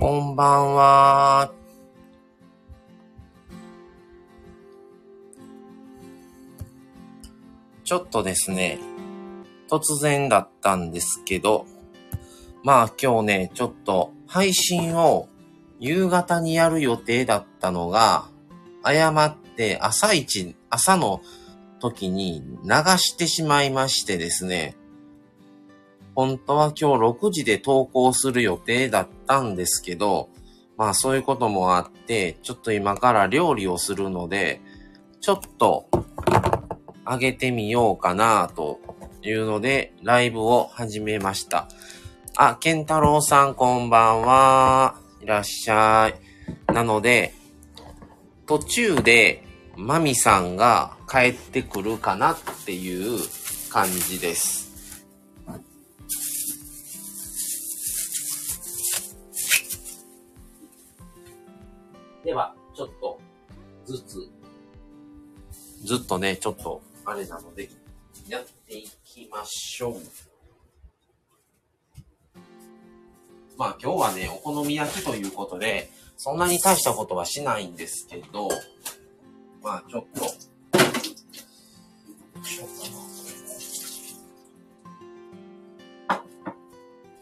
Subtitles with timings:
[0.00, 1.52] こんばんは。
[7.84, 8.78] ちょっとですね、
[9.70, 11.66] 突然だったんですけど、
[12.62, 15.28] まあ今日ね、ちょっと配信を
[15.80, 18.24] 夕方にやる予定だったのが、
[18.82, 21.20] 誤って朝一、朝の
[21.78, 24.78] 時に流してしまいましてですね、
[26.20, 30.28] 本当は今日6時で投稿する予定だったんですけど、
[30.76, 34.60] まあそういうこともあって、ちょっと今から料理をするので、
[35.22, 35.88] ちょっと
[37.06, 38.80] 上げてみようかなと
[39.22, 41.68] いうので、ライブを始めました。
[42.36, 44.96] あ、ケンタロウさんこんばんは。
[45.22, 46.12] いらっしゃ
[46.68, 46.70] い。
[46.70, 47.32] なので、
[48.46, 49.42] 途中で
[49.74, 53.18] マミさんが帰ってくるかなっていう
[53.70, 54.69] 感じです。
[62.24, 63.18] では、ちょっと
[63.86, 64.30] ずつ、
[65.84, 67.70] ずっとね、ちょっとあれなので、
[68.28, 69.94] やっていきましょう。
[73.56, 78.48] まあ今日はね、お好み焼きということで、そんなに大したことはしないんですけど、
[79.62, 80.26] まあちょっと、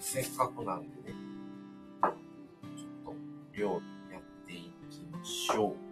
[0.01, 1.15] せっかくなんでね、
[2.03, 2.13] ちょっ
[3.05, 3.15] と
[3.57, 3.81] 量
[5.29, 5.89] しょう。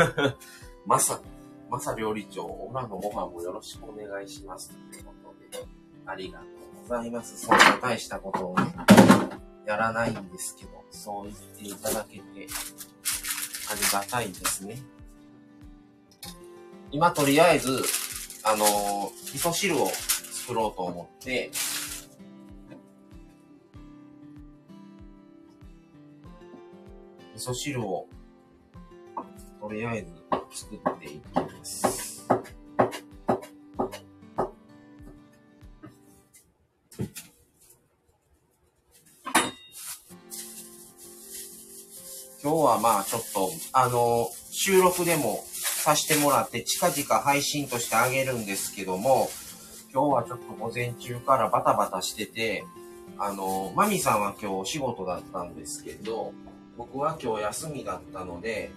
[0.86, 1.20] まさ、
[1.68, 4.70] まさ料理長、オラのご飯もよろしくお願いします。
[4.90, 5.66] ということで、
[6.06, 7.38] ありがとうございます。
[7.38, 8.74] そんな大したことをね、
[9.66, 12.22] やらないんですけど、そう言っていただけて、
[13.70, 14.78] ありがたいですね。
[16.92, 17.84] 今とりあえず、
[18.42, 21.52] あのー、味噌汁を作ろうと思って、
[27.36, 28.08] 味噌汁を、
[29.60, 30.08] とりあえず
[30.62, 32.26] 作っていきます。
[42.42, 45.44] 今日はまあちょっと、あのー、収録でも
[45.80, 49.30] させてもらって近々配信としてあげるんですけども、
[49.92, 52.64] 今日はちょっと午前中からバタバタしてて、
[53.18, 56.32] あの、マミさんは今日お仕事だったんですけど、
[56.76, 58.70] 僕は今日休みだったので、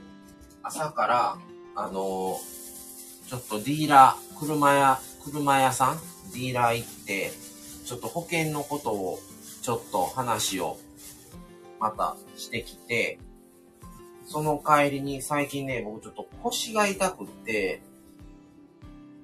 [0.64, 1.38] 朝から、
[1.76, 2.40] あの、
[3.28, 6.00] ちょっとディーラー、車屋、車屋さん、
[6.34, 7.32] ディーラー行って、
[7.86, 9.20] ちょっと保険のことを、
[9.62, 10.78] ちょっと話を、
[11.80, 13.20] またしてきて、
[14.26, 17.82] その帰りに最近ね、僕ちょっと腰が痛くって、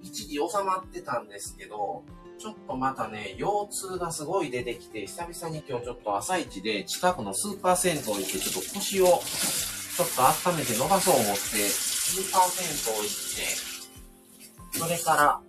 [0.02, 2.04] 一時収まってたんですけど、
[2.38, 15.42] ちょっとまたね、腰痛がすごい出てきて、久々に今日ちょっと朝一で近くのスーパー銭湯行って、ちょっと腰をちょっと温めて伸ばそう思って、スーパー銭湯行って、それから、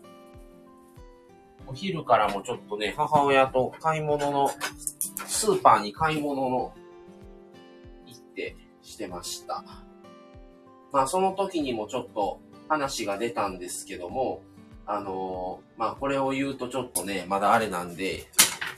[1.69, 4.50] お昼からもちょっとね、母親と買い物の、
[5.28, 6.75] スーパーに買い物の、
[8.06, 8.56] 行って
[8.91, 9.65] してました。
[10.93, 14.43] まあその時にもちょっと話が出たんですけども、
[14.87, 18.27] あのー、まあこれを言うとちょっとね、まだあれなんで、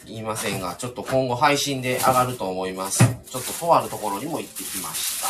[0.07, 2.99] 言いませんが、ちょっと今後配信で上がると思います。
[2.99, 5.29] ちょっととあるところにも行ってきました。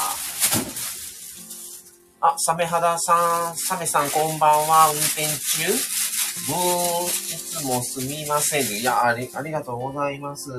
[2.26, 5.66] あ、サメ肌さん、サメさんこんばんは、運転中
[6.46, 8.80] ブー、いつもすみません。
[8.80, 10.50] いや、あり、ありがとうございます。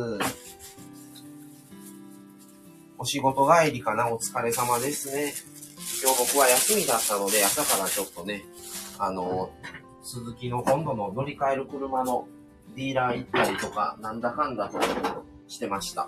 [3.04, 5.34] お仕事帰りかな、お疲れ様ですね。
[6.02, 8.46] 今日僕は休みだったので、朝からちょっとね、
[8.98, 9.52] あの、
[10.02, 12.30] 鈴木の今度の乗り換える車の
[12.78, 14.80] ディーラー行ったりとか、なんだかんだと
[15.50, 16.08] してました。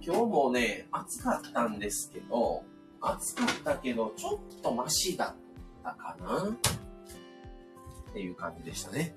[0.00, 2.64] 今日もね、暑かったんですけど、
[3.02, 6.48] 暑かったけど、ちょっとマシだったかな？
[6.48, 9.14] っていう感じでしたね。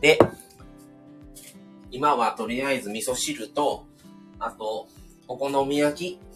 [0.00, 0.18] で、
[1.90, 3.86] 今はとりあえず味噌汁と、
[4.38, 4.88] あと、
[5.28, 6.26] お好み焼き、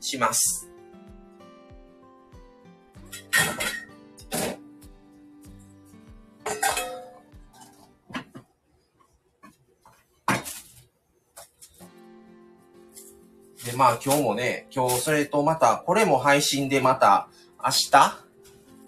[0.00, 0.68] します。
[13.64, 17.28] で、まあ今日もね、今日それとまた、これも配信でまた、
[17.62, 17.90] 明日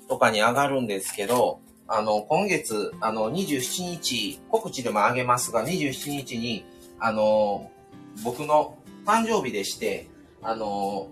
[0.09, 6.65] とかに上がるんですけど、あの、今月、あの、27日、告知でも上げますが、27日に、
[6.99, 7.71] あの、
[8.25, 10.09] 僕の誕生日でして、
[10.43, 11.09] あの、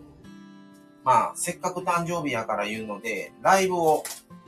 [1.04, 4.02] まあ、せっかく誕生日やから言うので、ライブを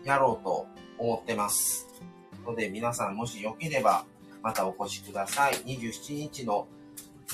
[0.05, 0.67] やろうと
[0.99, 1.88] 思ってます。
[2.47, 4.06] ので、皆さんもしよければ、
[4.43, 5.55] またお越しください。
[5.55, 6.69] 27日の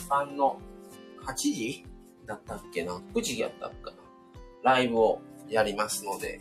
[0.08, 0.58] 3の
[1.26, 1.84] 8時
[2.26, 3.90] だったっけな ?9 時やったっか
[4.62, 4.72] な？
[4.72, 6.40] ライブをやりますので、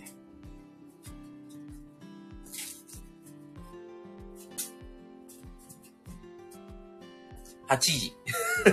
[7.70, 8.16] 8時。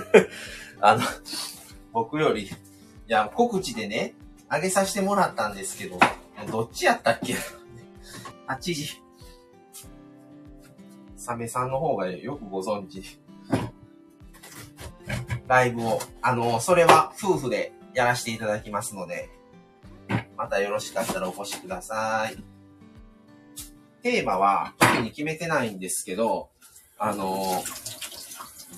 [0.80, 1.02] あの、
[1.92, 2.50] 僕より、い
[3.06, 4.14] や、告知でね、
[4.48, 5.98] あげさせてもらったんですけど、
[6.50, 7.36] どっちやったっけ
[8.48, 9.02] ?8 時。
[11.16, 13.18] サメさんの方がよくご存知。
[15.46, 19.28] ライブを、あの、それは夫婦でやらせていただきますので、
[20.36, 22.42] またよろしかったらお越しください。
[24.02, 26.50] テーマは特に決めてないんですけど、
[26.98, 27.62] あの、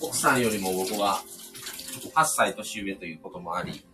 [0.00, 1.22] 奥さんよりも僕は
[2.14, 3.84] 8歳年上ということもあり、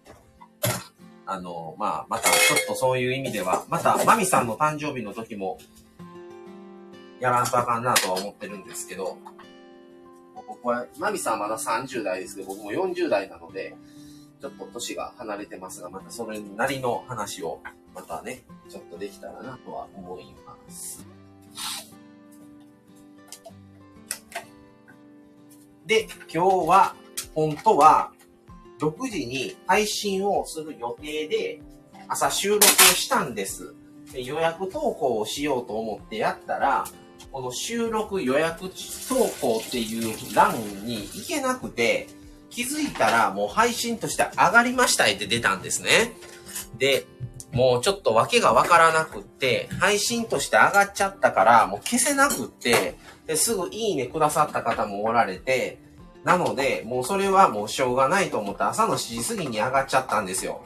[1.26, 5.58] あの、まあ、またちょっとそういう意味では、また、マミさんの誕生日の時も、
[7.20, 9.16] やらんとあかんなとは思ってるんですけど、
[10.46, 13.74] 僕は、マミさんまだ30代ですけど、僕も40代なので、
[14.40, 17.60] ちょっと年が離れてますが、またそれなりの話を、
[17.94, 21.06] またね、ちょっとできたらなとは思います。
[25.86, 26.94] で、今日は、
[27.34, 28.12] 本当は、
[28.80, 31.60] 6時に配信をする予定で、
[32.08, 33.74] 朝収録をしたんです。
[34.14, 36.84] 予約投稿をしようと思ってやったら、
[37.32, 38.70] この収録予約
[39.08, 40.54] 投稿っていう欄
[40.84, 42.08] に行けなくて、
[42.48, 46.12] 気づいたらもう配信として上がりましたって出たんですね。
[46.78, 47.06] で、
[47.52, 52.94] もうちょっと訳がわからなくって、配信として上がっちゃったから、もう消せなくって、
[53.26, 55.78] ですぐいいねくださった方もおられて、
[56.24, 60.62] なので、もうそれはもうしょうがないと思って朝の7時過ぎに上がっちゃったんですよ。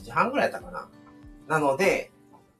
[0.00, 0.88] 7時半ぐらいやったかな。
[1.46, 2.10] なので、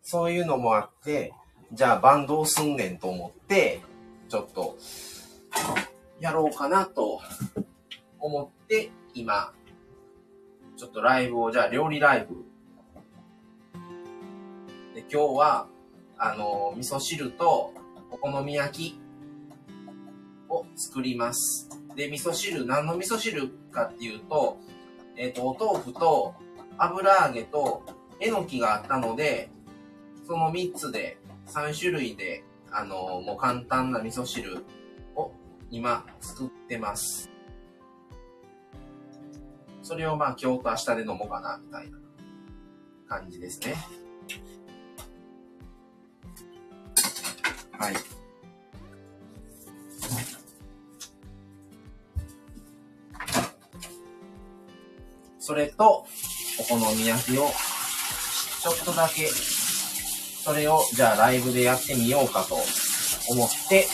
[0.03, 1.33] そういうのもあって、
[1.73, 3.81] じゃあバンドをすんねんと思って、
[4.29, 4.77] ちょっと、
[6.21, 7.21] やろうかなと
[8.21, 9.53] 思って、今、
[10.77, 12.45] ちょっとライブを、じゃあ料理ライブ。
[14.95, 15.67] で、今日は、
[16.25, 17.75] あの、味噌汁と
[18.11, 19.01] お好み焼き
[20.49, 21.69] を作ります。
[21.95, 24.57] で、味噌汁、何の味噌汁かっていうと、
[25.19, 26.35] えっ、ー、と、お豆腐と
[26.79, 27.83] 油揚げと
[28.21, 29.51] えのきがあったので、
[30.27, 34.65] その3つで、3種類で、あの、もう簡単な味噌汁
[35.17, 35.31] を
[35.71, 37.31] 今作ってます。
[39.83, 41.99] それをまあ今日と明日で飲もうかな、みたいな
[43.07, 44.04] 感じですね。
[47.79, 47.95] はい。
[55.39, 56.07] それと、
[56.59, 57.51] お好み焼きを、
[58.63, 59.27] ちょっとだけ
[60.45, 62.55] それを、じゃあライブでやってみようかと
[63.31, 63.87] 思って、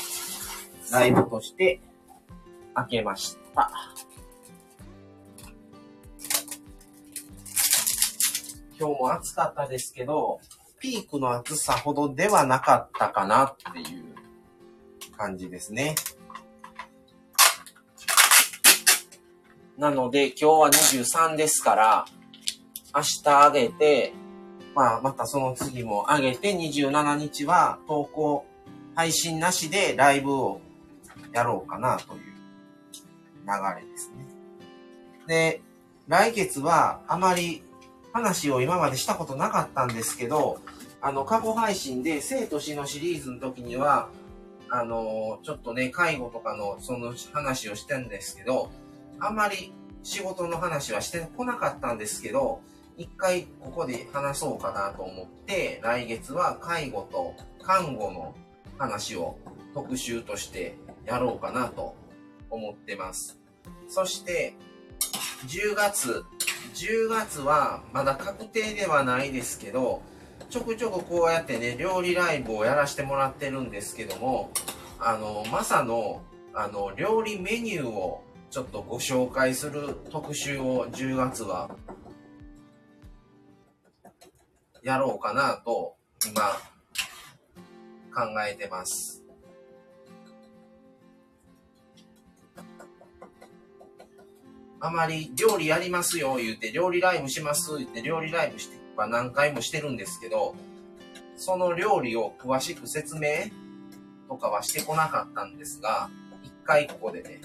[0.90, 1.80] ライブとして
[2.74, 3.70] 開けました。
[8.78, 10.40] 今日も暑かったですけど、
[10.80, 14.14] ピークの暑さほどではなかったかなっていう
[15.16, 15.94] 感じですね。
[19.76, 22.06] なので今日は23ですから、
[22.94, 24.14] 明日あげて、
[24.74, 28.46] まあ、またその次も上げて、27日は投稿、
[28.94, 30.60] 配信なしでライブを
[31.34, 34.26] やろうかなという流れですね。
[35.26, 35.60] で、
[36.08, 37.62] 来月はあまり
[38.12, 40.60] 話を今までしたことなかったんですけど、
[41.00, 44.08] あの、過去配信で生と死のシリーズの時には、
[44.68, 48.70] あの、ちょっとね、介護とかのその話をしてんですけど、
[49.18, 52.60] あんまり仕事の話はしてこなかったんですけど、
[52.96, 58.34] 一回ここで話そうかなと思って、来月は介護と看護の
[58.78, 59.38] 話を
[59.74, 60.76] 特集として
[61.06, 61.94] やろうかなと
[62.50, 63.38] 思ってます。
[63.88, 64.54] そして、
[65.46, 66.24] 10月、
[66.74, 70.02] 10月はまだ確定ではないですけど、
[70.48, 74.50] ちょくちょくこうやってね、料理ライブをやらせてもらってるんですけども、
[74.98, 76.22] あの、まさの、
[76.54, 81.70] あの、料理メニューをちょっとご紹介する特集を10月は
[84.82, 85.96] やろうかなと、
[86.26, 86.42] 今、
[88.12, 89.19] 考えてます。
[94.80, 100.54] あまり料理やりますよ言うて、料理ライブします言って料理ライブしては何回もしてるんですけど、
[101.36, 103.50] その料理を詳しく説明
[104.28, 106.10] とかはしてこなかったんですが、
[106.42, 107.40] 一回ここでね、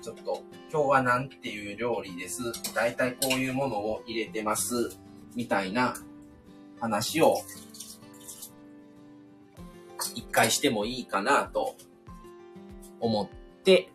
[0.00, 2.52] ちょっと今日は何ていう料理です。
[2.74, 4.96] だいたいこういうものを入れてます。
[5.34, 5.94] みたいな
[6.80, 7.38] 話を
[10.14, 11.76] 一回してもいいかなと
[13.00, 13.90] 思って、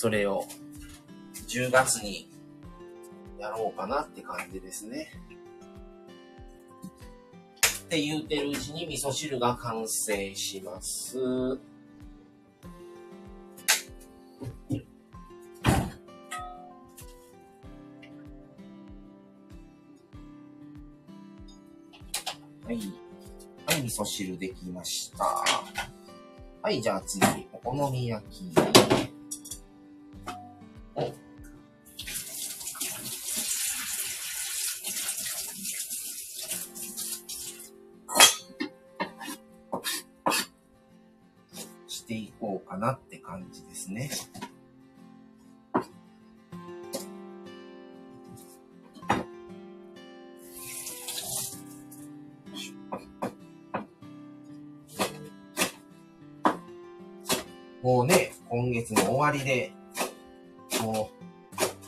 [0.00, 0.44] それを
[1.48, 2.30] 10月に
[3.36, 5.10] やろうかなって感じですね。
[7.80, 11.18] って言うてるうちに味噌汁が完成します。
[11.18, 11.56] は
[22.68, 22.76] い。
[23.66, 25.24] はい、味噌汁できました。
[26.62, 27.20] はい、じゃあ次、
[27.52, 29.17] お好み焼き。
[43.78, 44.10] ですね。
[57.80, 59.72] もうね、今月の終わりで、
[60.82, 61.10] も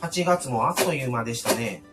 [0.01, 1.83] う、8月もあっという間でしたね。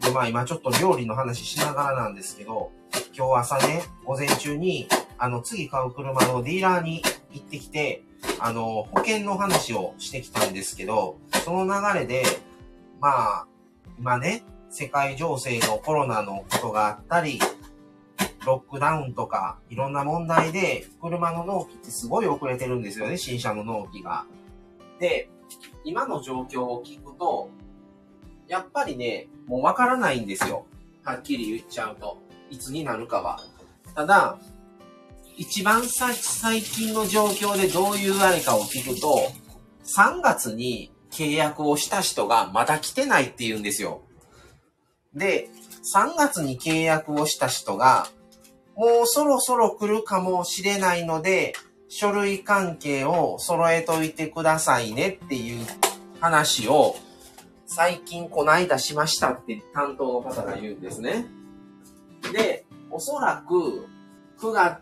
[0.00, 2.70] で、まあ今ちょっと料理の話しながらなんですけど、
[3.14, 4.88] 今日朝ね、午前中に、
[5.18, 7.02] あの、次買う車のディーラーに
[7.32, 8.04] 行ってきて、
[8.44, 12.24] あの、保険の話をしてきたんですけど、その流れで、
[13.00, 13.46] まあ、
[14.00, 17.38] 今ね、世界情勢のコロナのことがあったり、
[18.44, 24.26] ロックダウンとか、いろんな問題で、車の納期ってすごい遅れてるんですよね、新車の納期が。
[24.98, 25.28] で、
[25.84, 27.48] 今の状況を聞くと、
[28.48, 30.66] やっぱりね、もうわからないんですよ。
[31.04, 32.18] はっきり言っちゃうと。
[32.50, 33.38] いつになるかは。
[33.94, 34.38] ただ、
[35.36, 39.32] 一番最近の状況でどういうあれかを聞くと、
[39.84, 44.02] 3月に契約をした人がまだ来てないって言うんですよ。
[45.14, 45.48] で、
[45.94, 48.06] 3月に契約をした人が
[48.76, 51.54] もうそろそろ来るかもしれないので、
[51.88, 55.66] 書類関係を揃えといてくださいねっていう
[56.20, 56.96] 話を
[57.66, 61.26] 最近こないだしましたって担当の方が言うんですね。
[62.32, 63.86] で、おそらく
[64.40, 64.78] 9月、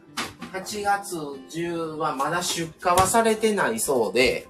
[0.52, 1.16] 8月
[1.48, 4.48] 中はまだ出荷はされてないそうで、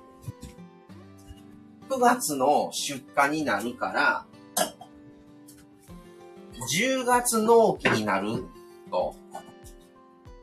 [1.88, 4.26] 9月の出荷になるから、
[6.76, 8.44] 10月納期になる
[8.90, 9.14] と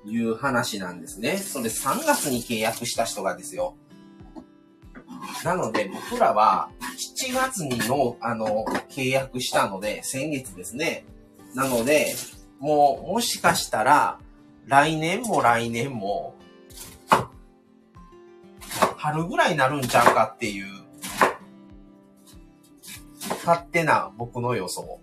[0.06, 1.38] いう話なんですね。
[1.38, 3.76] それ3月に契約した人がですよ。
[5.44, 11.06] なので僕らは7月にの、あの、契約したので、先月ですね。
[11.54, 12.16] なので、
[12.60, 14.20] もう、もしかしたら、
[14.68, 16.36] 来年も来年も、
[18.98, 20.68] 春ぐらいになるんちゃうかっていう、
[23.46, 25.00] 勝手な僕の予想。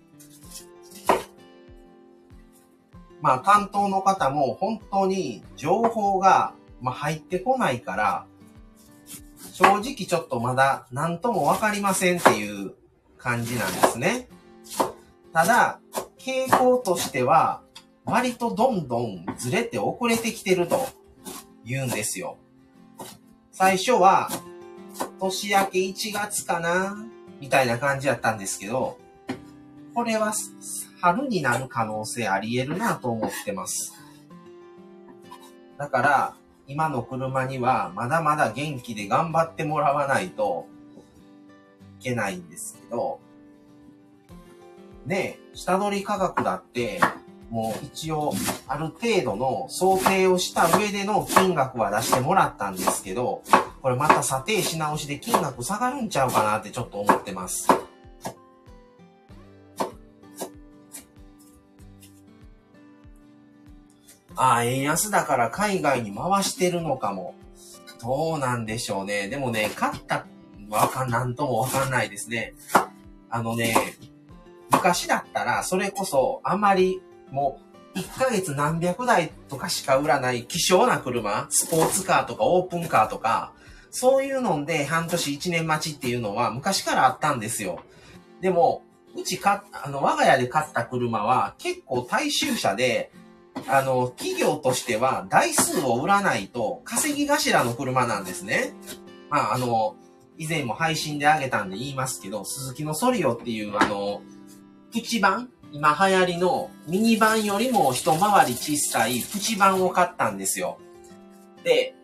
[3.21, 8.25] まあ担当の方も本当に情報が、ま入ってこないから、
[9.51, 12.75] 正直ちょっとまだ何ともわかりませんっていう
[13.17, 14.29] 感じなんですね。
[15.33, 15.79] ただ、
[16.19, 17.64] 傾向としては、
[18.05, 20.87] 割とどんどんずれて遅れてきてると
[21.65, 22.37] 言うんですよ。
[23.51, 24.29] 最初は、
[25.19, 26.97] 年明け1月かな
[27.39, 28.97] みたいな感じやったんですけど、
[29.93, 30.33] これは
[31.01, 33.93] 春になる可能性あり得るなと思ってます。
[35.77, 36.35] だから、
[36.67, 40.67] 今の車にはまだまだ元気で頑張ってもらわないと
[41.99, 43.19] いけないんですけど、
[45.05, 46.99] ね下取り価格だって、
[47.49, 48.33] もう一応
[48.67, 53.41] ある程度の想定をした上での金額は出してもらったんですけど、
[53.81, 57.67] これまた査定し直しで金額下がるんちゃうかなってちょっと思ってます。
[64.37, 67.35] ああ、円安だから海外に回してるのかも。
[68.01, 69.29] どうなんでしょうね。
[69.29, 70.25] でもね、勝った
[70.69, 72.53] わかん、なんともわかんないですね。
[73.29, 73.75] あのね、
[74.71, 77.01] 昔だったら、それこそ、あまり、
[77.35, 77.59] も
[77.93, 83.51] う、1ヶ月何百台とかしか売らない希少な車、スポーツカーとかオープンカーとか、
[83.91, 87.81] そういうので半年1年待ちっていうのは昔からあったんですよ。
[88.41, 88.83] でも、
[89.15, 93.11] うちか、あの、我が家で買った車は結構大衆車で、
[93.67, 98.73] あの、企業としては台数を売らないと稼ぎ頭の車なんですね。
[99.29, 99.95] まあ、あの、
[100.37, 104.21] 以前も配信であげたんで言いますけど、鈴木のソリオっていうあの、
[104.91, 110.77] プチ版今流行りのミニ版よりも一回り小さいプチ版を買ったんですよ。
[111.63, 111.95] で、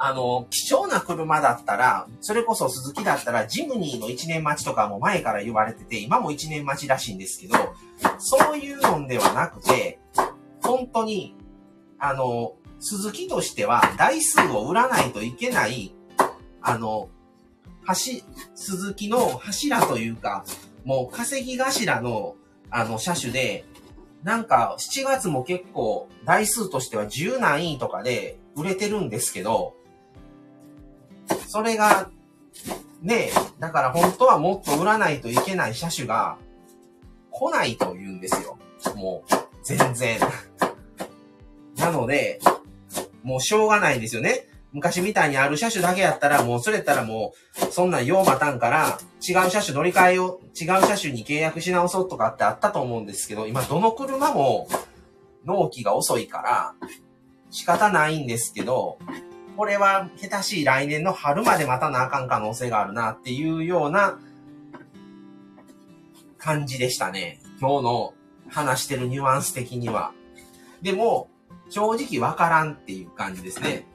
[0.00, 7.54] あの、貴重な車だったら、それこそ鈴木だったら、ジムニーの1年待ちとかも前から言われてて、今も1年待ちらしいんですけど、
[8.18, 9.98] そういうのではなくて、
[10.62, 11.34] 本当に、
[11.98, 15.92] あの、鈴木としては台数を売らないといけない、
[16.62, 17.08] あの、
[17.88, 18.22] 橋、
[18.54, 20.44] 鈴木の柱というか、
[20.84, 22.36] もう稼ぎ頭の、
[22.70, 23.64] あの、車種で、
[24.22, 29.74] なんか、7月も結構、台数としては10何位とかで売れてるんですけど、
[31.46, 32.10] それが、
[33.00, 36.36] ねだから本当はもっと売らないといけない車種が
[37.30, 38.58] 来ないと言うんですよ。
[38.96, 40.18] もう、全然。
[41.76, 42.40] なので、
[43.22, 44.47] もうしょうがないんですよね。
[44.72, 47.32] 昔みたいにある車種だけやったら、もうそれったらも
[47.68, 54.68] う、そんなん用待たんから、違う車種乗り換えよう、違う車種に契約し直そうとかってあったと思うんですけど、今どの車も
[55.44, 56.74] 納期が遅いから、
[57.50, 58.98] 仕方ないんですけど、
[59.56, 64.18] これは下手しい来年の春まで待たなあかん可能性があるなっていうような
[66.36, 67.40] 感じでしたね。
[67.58, 68.14] 今日の
[68.48, 70.12] 話してるニュアンス的には。
[70.82, 71.28] でも、
[71.70, 73.86] 正直わからんっていう感じですね。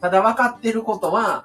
[0.00, 1.44] ただ分かってることは、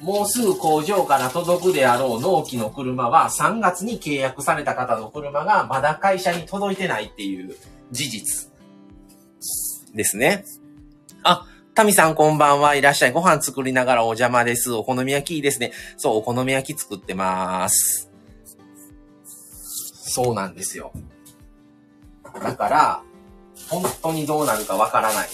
[0.00, 7.56] もうすぐ工場から届くであろう納期の車は3月に契約された方の車がまだ会社に届いてないっていう
[7.90, 8.50] 事実
[9.94, 10.44] ですね。
[11.22, 13.12] あ、タミさんこんばんはいらっしゃい。
[13.12, 14.72] ご飯作りながらお邪魔です。
[14.72, 15.72] お好み焼きいいですね。
[15.96, 18.10] そう、お好み焼き作ってます。
[19.24, 20.92] そうなんですよ。
[22.42, 23.02] だから、
[23.68, 25.28] 本当にどうなるかわからない。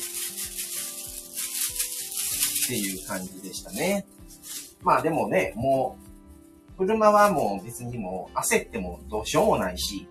[2.71, 4.07] っていう感じでしたね。
[4.83, 5.99] まあでもね、も
[6.77, 10.09] う、車はもう別にもう焦ってもどうしようもないし、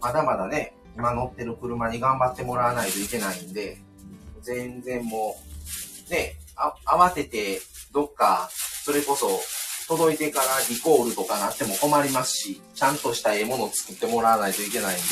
[0.00, 3.78] まだまだね、今乗ってる車に頑張ってもらわないといけないんで、
[4.42, 5.36] 全然も
[6.08, 7.60] う、ね、あ、慌てて、
[7.92, 8.50] どっか、
[8.84, 9.28] それこそ、
[9.86, 15.02] 届いてからリコールとかなっても困りますし、ちゃんとしたええものを作ってもらわないといけないんで、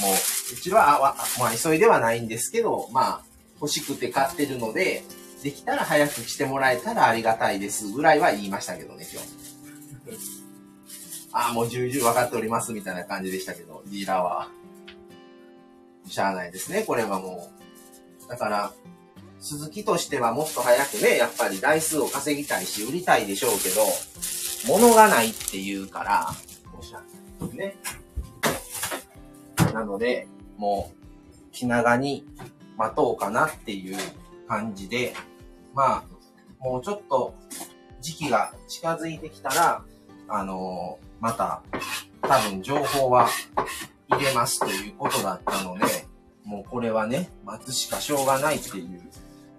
[0.00, 0.14] もう、
[0.52, 3.20] うちは、まあ、急いではないんですけど、まあ、
[3.60, 5.02] 欲しくて買ってるので、
[5.46, 9.28] できたら早く来てもらえたらありがたいですぐらいは言いましたけどね、今日。
[11.30, 14.48] ああ、もう重々分かっておりますみたいな感じでしたけど、ディーラーは。
[16.08, 17.48] しゃあないですね、これはも
[18.26, 18.28] う。
[18.28, 18.72] だから、
[19.38, 23.86] 鈴木としてはもっと早くね、やっぱり台数を稼ぎたいし、売りたいでしょうけど、
[24.66, 26.34] 物がないって言うから、
[26.82, 27.56] 申し訳ないです
[29.62, 29.72] ね。
[29.72, 32.26] なので、もう、気長に
[32.76, 33.96] 待とうかなっていう
[34.48, 35.14] 感じで、
[35.76, 36.04] まあ、
[36.58, 37.34] もうちょっと
[38.00, 39.84] 時期が近づいてきたら、
[40.26, 41.62] あのー、また、
[42.22, 43.28] 多分情報は
[44.08, 45.84] 入れますということだったので、
[46.44, 49.02] もうこれはね、待つしかしょうがないっていう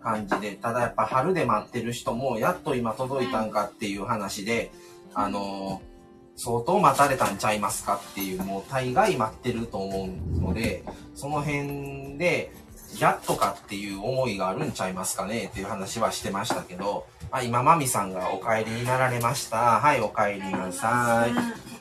[0.02, 4.72] 感じで、ただやっぱ春で待ってる人も、やっと今届いたんかっていう話で、
[5.14, 12.52] あのー、相当待たれたんちゃいますかっていう、もう大概待ってると思うので、その辺で、
[13.00, 15.46] やっとかっていう思いがあるんちゃいますかね？
[15.52, 19.80] っていう話はしてましたけど、あ、今、まみさんがお帰りになられました。
[19.80, 21.34] はい、お帰りなさい。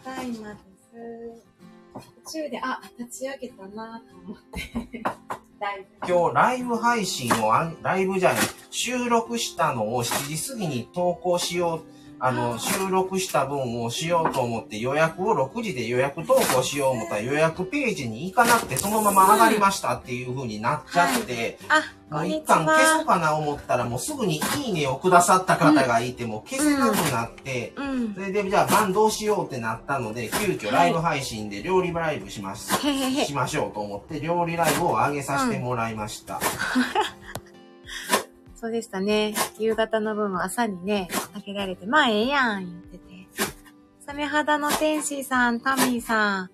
[0.04, 1.46] ただいまです。
[2.24, 5.02] 途中で、あ、立ち上げたなと思って。
[6.06, 7.50] 今日ライブ配信を、
[7.82, 21.58] ライブじゃない、収録したのを7時過ぎに投稿しようあの、収録した分をしようと思って予約を6時で予約投稿しよう思ったら予約ページに行かなくてそのまま上がりましたっていう風になっちゃって、
[22.10, 27.74] もう一旦消そうかな思ったらもうすぐにいいねをくださった方がいても消せなくなって、
[28.14, 36.40] それでじゃあ晩どうしようってなったので、急遽ライブ配信で料理ライブします、しましょうと思って料理ライブを上げさせてもらいました。
[38.58, 39.34] そうでしたね。
[39.58, 43.28] 夕方の分は朝にね、開けられて、まあええやん、言ってて。
[44.06, 46.50] サメ肌の天使さん、タミーさん、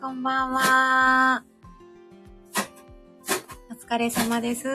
[0.00, 1.42] こんばんは。
[3.70, 4.68] お疲れ様です。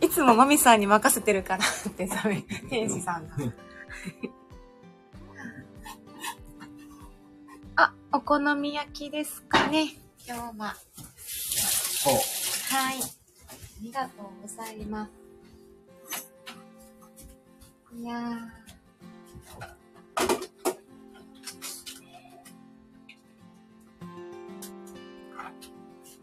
[0.00, 3.36] いつもマミさんに任せてるからってサメ、天使さんが。
[7.76, 9.94] あ、お好み焼きですかね、
[10.26, 10.74] 今日は。
[12.02, 12.14] そう。
[12.14, 12.96] はい。
[13.02, 13.02] あ
[13.82, 15.10] りがとうございます。
[17.94, 18.14] いや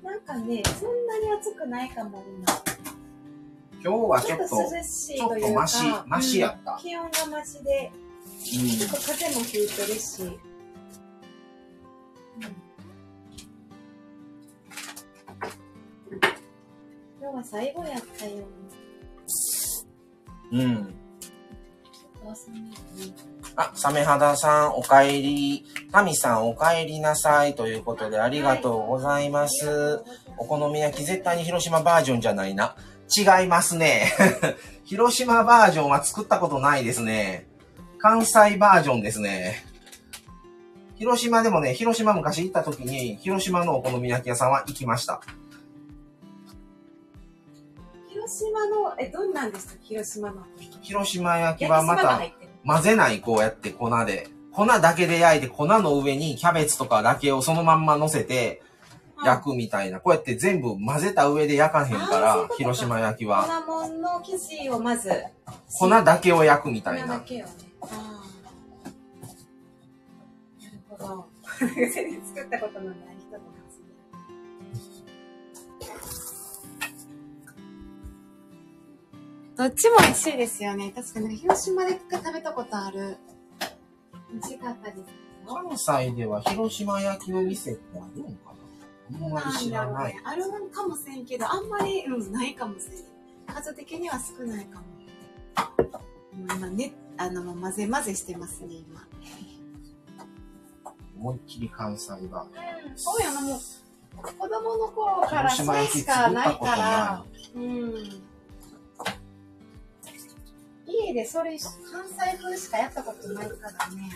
[0.04, 2.64] なんかね、そんなに暑くないかも、今。
[3.84, 5.48] 今日はちちょっとちょっというか。
[5.48, 6.80] とマシ、マシやったうん。
[6.80, 8.08] 気温がマシで、うん
[8.48, 10.40] 結構風も吹いてるし。
[17.20, 18.46] 今日は最後やったよ。
[20.52, 20.94] うん。
[23.56, 25.66] あ、サメ肌さん、お帰り。
[25.92, 27.56] タミさん、お帰りなさい。
[27.56, 30.04] ということで、ありがとうございます。
[30.38, 32.76] お好み焼き、絶対に広島バージョンじゃないな。
[33.16, 34.12] 違いますね。
[34.86, 37.48] 広島バージョンは作ったことないですね。
[37.98, 39.66] 関西バージョンですね。
[40.98, 45.22] 広島でもね、広島昔行った時に、広島のお好み焼き屋さんは行きました。
[48.28, 50.44] 広島の、え、どんなんですか広島の。
[50.82, 52.22] 広島焼きはまた。
[52.66, 54.28] 混ぜない、こうやって粉で。
[54.52, 58.62] 粉だけで焼いて、粉の上にキャベツとかだけをそのまんま乗せて、
[59.24, 60.02] 焼くみたいな。
[60.02, 63.46] こうやって全部混ぜた上で焼かへんかあーそういうか広島焼きは。
[63.66, 65.10] 粉もんの生地をまず。
[65.80, 67.08] 粉だけを焼くみた粉いな。
[67.08, 67.52] だけをね。
[67.82, 68.88] ああ。
[70.64, 71.28] なるほど。
[71.60, 73.17] 全然作ったことのない
[79.58, 80.94] どっちも美味しいですよね。
[80.96, 83.18] 確かに広島で食べたことある。
[84.32, 85.06] 美味しかったですよ。
[85.48, 88.54] 関西では広島焼きの店ってあるんか
[89.10, 89.26] な？
[89.26, 90.14] あんまり知らない。
[90.14, 90.22] ね。
[90.24, 92.92] あるかもせんけど、あんまり、うん、ないかもせん。
[93.48, 94.86] 数的には少ないかも。
[96.38, 99.08] 今ね、あの、混ぜ混ぜしてますね、今。
[101.20, 102.46] 思いっきり関西が。
[102.96, 103.60] そうやな、もう、
[104.22, 108.22] 子供の頃からそれしかないからな、うん。
[110.88, 114.10] 家でそれ、関西風しかやったことないからね。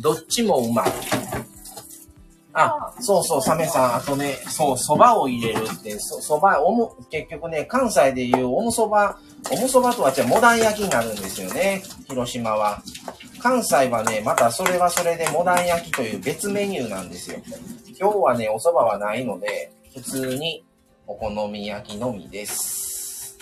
[0.00, 0.92] どっちもうまい。
[2.52, 9.18] あ、そうそう、サメさん、あとね、そう、蕎麦を入れるって、そ蕎麦、おも、結局ね、関西でいうおむそば、
[9.50, 12.82] おむそばとは違うモダン焼きになるんですよね、広島は。
[13.40, 17.40] 関西はね、またそれはそれでモダン焼きという別メニューなんですよ。
[17.98, 20.64] 今日はね、お蕎麦はないので、普通に
[21.06, 23.38] お好み焼きのみです。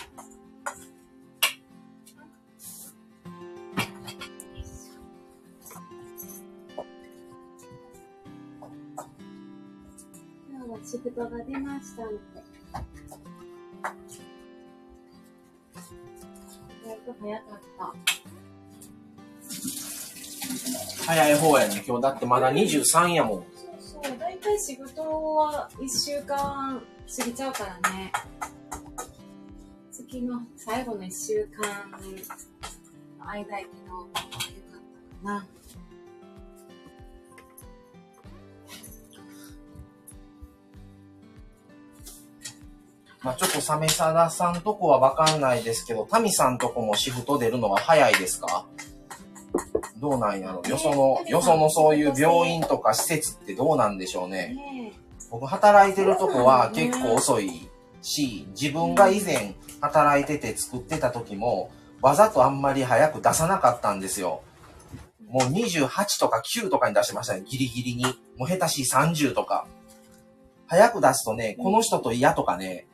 [10.49, 12.17] 今日はシフトが出ましたので。
[16.83, 17.59] 意外と早かっ
[20.97, 21.05] た。
[21.05, 23.39] 早い方やね、今日だってまだ23やもん。
[23.79, 28.11] そうそう、大体仕事は1週間過ぎちゃうからね。
[29.91, 31.97] 月の最後の1週間の
[33.27, 34.43] 間やけど、よかったか
[35.23, 35.45] な。
[43.21, 48.65] まあちょっとサメサダさんとこはわかんないですけど、タミさんとこもシフト出るのは早いですか？
[49.97, 50.61] どうなんやろ？
[50.67, 54.55] よその、よそのそういう病院とか施設ってどうなんでしょうね？
[54.55, 54.93] ね
[55.33, 57.67] 僕働いてるとこは結構遅い
[58.03, 61.71] し、自分が以前働いてて作ってた時も、
[62.03, 64.43] わざとあんまり早く出さなかったんですよ。
[65.27, 68.05] もう28とか9とかに出してましたね、ギリギリに。
[68.37, 69.65] もう下手しい30とか。
[70.67, 72.85] 早く出すとね、この人と嫌とかね、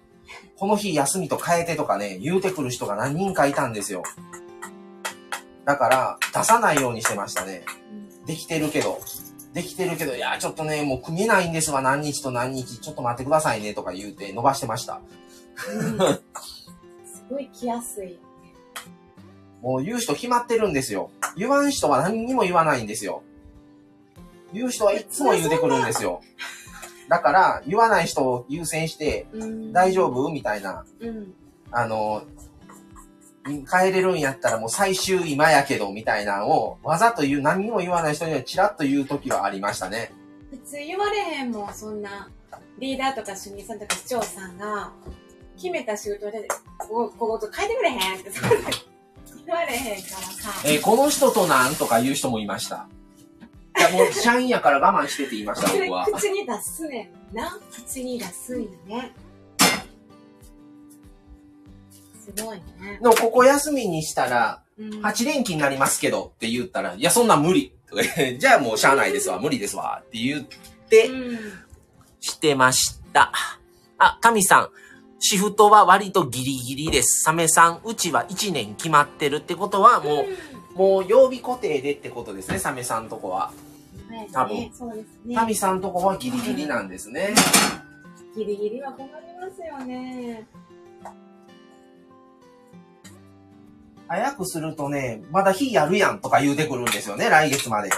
[0.56, 4.04] この日休みと変えてとかね、言うてくる人が何人かいたんですよ。
[5.66, 7.66] だから、出さないようにしてましたね。
[7.92, 8.00] うん
[8.30, 9.02] できてるけど、
[9.54, 15.02] できてるけど、いや、ちょっとね、もう組めないんですわ、何日と何日、ちょっと待ってくださいね、とか言うて伸ばしてました。
[15.76, 18.20] うんすごい来やすい。
[19.62, 21.12] もう言う人決まってるんですよ。
[21.36, 23.24] 言わん人は何にも言わないんですよ。
[24.54, 26.22] 言う人はいつも言うてくるんですよ。
[27.08, 30.30] だから、言わない人を優先して、うん大丈夫？
[30.30, 31.34] みたいな、うん。
[31.72, 32.24] あの、
[33.66, 40.12] 帰れるんやったらもう最終今やけど、みたいなのを、わざと言う、何にも言わない人にはチラッと言う時はありましたね。
[40.50, 42.30] 普通言われへんもん、そんな。
[42.80, 44.92] リーダーとか主任さんとか市長さんが、
[45.56, 48.32] 決めた仕事で、ここ、ここ変えてくれへんって、
[49.46, 50.62] 言われへんからさ。
[50.66, 52.88] えーこの人となんとか言う人もいました。
[53.78, 56.06] いや、もう社員やから我慢してって言いました、僕は。
[56.12, 57.60] 口に出すねんな。
[57.72, 59.12] 口に出すんよね。
[62.36, 63.00] すごいね。
[63.02, 67.74] でも、ここ休みにしたら、うん8連勤になりますけどって言ったら、いや、そんなん無理。
[68.40, 70.02] じゃあもうしゃあないですわ、無理ですわ。
[70.06, 70.44] って言っ
[70.90, 71.40] て、うん。
[72.22, 73.32] してました。
[73.98, 74.70] あ、タミさん。
[75.20, 77.24] シフトは割とギリギリです。
[77.24, 80.26] サメさん、うちは1年決まってるってことは、も
[80.76, 83.52] う、もう曜日固定でってことですね、サメさんとこは。
[84.10, 85.36] うん、多分そうですね。
[85.36, 87.34] タミさんとこはギリギリなんですね。
[88.36, 89.12] ギリギリは困り
[89.42, 90.48] ますよね。
[94.10, 97.90] 早くするとね、まだ日やるやんとか言うてくるんですよね、来月まで。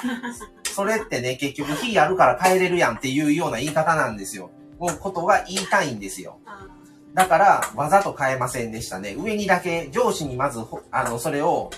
[0.64, 4.50] それってね、結局日やるから帰れるやんっていうような言い方なんですよ。
[4.78, 6.38] もうことが言いたいんですよ。
[6.44, 6.66] あ
[7.14, 9.16] だから、わざと変えませんでしたね。
[9.18, 11.70] 上にだけ、上司にまずほ、あの、それを、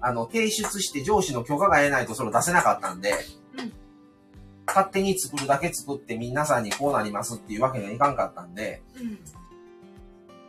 [0.00, 3.12] あの、提出して上司の許可が得ないとそれを出せなかったんで、
[3.56, 3.72] うん
[4.72, 9.18] 勝手に作るだけ作って皆さんにこうなりますっていうわけにはいかんかったんで、うん。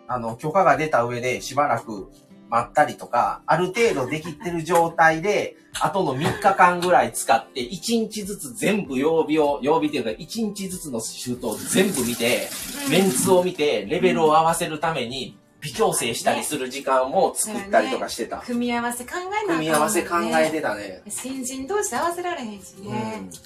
[0.08, 2.12] あの、許可が出た上でしばらく
[2.52, 7.70] 待ったりとか、ある程度できてる状態で、あとの3日間ぐらい使って、1
[8.10, 12.50] 日ずつ全部曜日を、曜日っていうか1日ずつのシュートを全部見て、
[12.90, 18.40] メンツを見て、レベルを合わせるために、微調整したりする時間も作ったりとかしてた。
[18.40, 19.12] 組み合わせ考
[19.44, 21.04] えなね組み合わせ考えてたね。
[21.08, 23.22] 新人同士で合わせられへんしね。
[23.22, 23.30] うん。
[23.30, 23.38] だ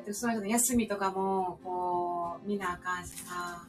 [0.00, 3.66] ってその人の休みとかも、こう、見なあかんしさ。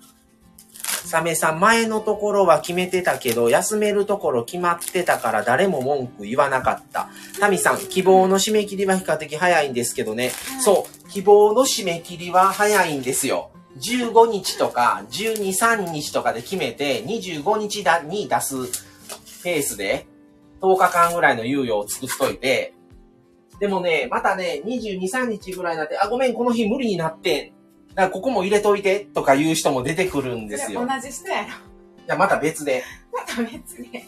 [1.05, 7.09] サメさん、前のところは決めてたけど、休めるところ決まってたから誰も文句言わなかった。
[7.39, 10.31] タミさん、希望の締め切りは比較的早いんですけどね。
[10.57, 13.51] うんそう、希望の締め切りは早いんですよ。
[13.77, 18.55] 15日とか12、3日とかで決めて、25日だに出す
[19.43, 20.07] ペースで、
[20.61, 22.73] 10日間ぐらいの猶予を作っといて、
[23.59, 27.53] でもね、またね、22、3日ぐらいになって、あ、ごめん、この日無理になって、
[27.95, 30.85] だからここも入れといて、とか言う人も出てくるんですよ。
[30.85, 31.47] 同じ人やろ。
[32.07, 34.05] や、また別で、また別で。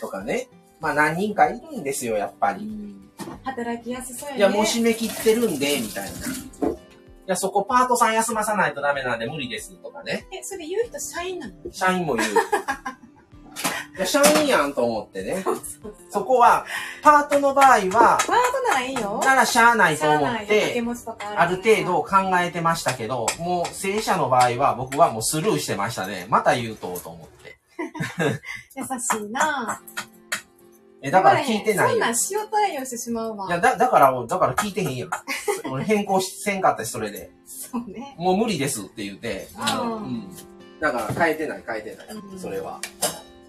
[0.00, 0.48] とかね。
[0.80, 2.96] まあ何人かいるんですよ、やっぱり。
[3.44, 4.38] 働きやすそうやね。
[4.38, 6.18] いや、もう締め切ってるんで、みたいな。
[6.18, 6.22] い
[7.26, 10.26] や、そこパートさん休まさないとダメなんで無理です、とかね。
[10.32, 11.54] え、それ言う人社員なの？
[11.70, 12.34] 社員も言う。
[13.96, 15.44] いや、社員やんと思ってね。
[16.10, 16.64] そこは、
[17.02, 19.20] パートの場合は、ワードならいいよ。
[19.24, 20.82] ならしゃあないと思って、
[21.36, 22.02] ある程度度。
[22.02, 26.26] 考えてましたけど、もう正社の場合は僕はもうスルーしてましたね。
[26.30, 27.58] また言うとうと思って。
[28.76, 29.80] 優しいな
[31.02, 33.46] え、だから聞いてないよそんなん塩対応してしまうわ。
[33.48, 35.10] いや、だ、だから、だから聞いてへんやん。
[35.70, 37.32] 俺変更しせんかったし、それで。
[37.44, 38.14] そうね。
[38.18, 39.48] もう無理ですって言って。
[39.56, 40.28] うんもううん。
[40.80, 42.06] だから変えてない、変えてない。
[42.08, 42.80] うんそれは。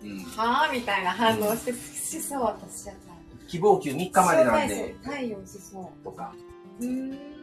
[0.03, 0.19] うん。
[0.37, 3.15] はぁみたいな反応して、しそう、私やったら。
[3.47, 6.33] 希望給3日までなんで、塩対応しそとか。
[6.79, 6.85] う。
[6.85, 7.33] うーん。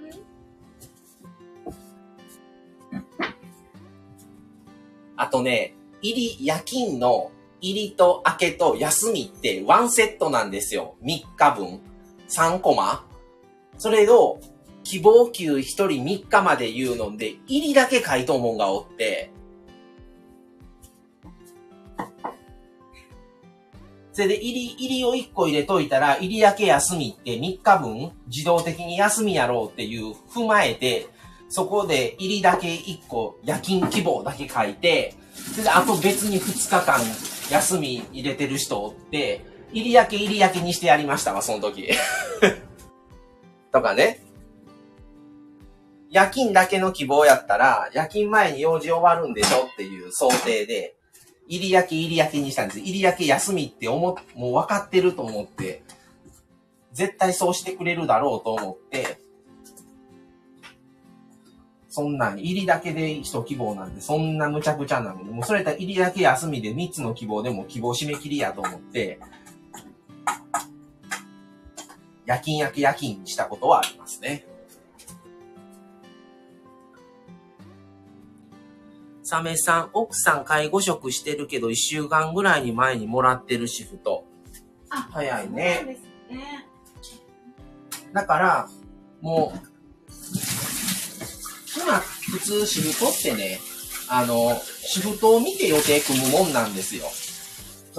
[5.17, 10.97] あとね、入り、夜勤の入りと明けと休みってワンセットなんですよ。
[11.03, 11.81] 3日分。
[12.29, 13.05] 3コマ。
[13.79, 14.41] それを、
[14.83, 19.31] 希望給1人3日まで言うので、入りだけ書いとうもんがおって、
[24.13, 31.07] それで入り、入りを1個入れといたら、入りだけ休みって3日分自動的に休みやろうっていう踏まえて、
[31.49, 35.15] そこで入りだけ1個夜勤希望だけ書いて、
[35.53, 37.01] それであと別に2日間
[37.51, 41.91] 休み入れてる人おって、入り焼け入り焼けにしてやりましたわ、その時。
[43.73, 44.23] とかね。
[46.11, 50.97] 夜勤だけの希望やったら、夜勤前に用事終わるんでしょっていう想定で、
[51.51, 52.79] 入り焼け入り焼けにしたんです。
[52.79, 55.83] 入り焼け休みって思っ、もう分かってると思って、
[56.93, 59.19] 絶対そうしてくれるだろうと思って、
[61.89, 69.19] そんなん、入りだけで一希望なんで、そんな無茶苦茶なので、もうそれやった入りだけ休みで3つの希望でも希望締め切りやと思って、
[72.27, 74.47] 夜勤明け夜勤にしたことはありますね。
[79.31, 84.25] サメさん、奥さん介護職してるけど、1週間ぐらいに前にもらってるシフト。
[84.91, 86.67] あ、早いねそうですね。
[88.13, 88.69] だから、
[89.21, 89.59] もう、
[91.81, 91.99] 今、
[92.33, 93.61] 普通シフトってね、
[94.09, 97.05] あの、シフトを見て予定組むもんなんですよ。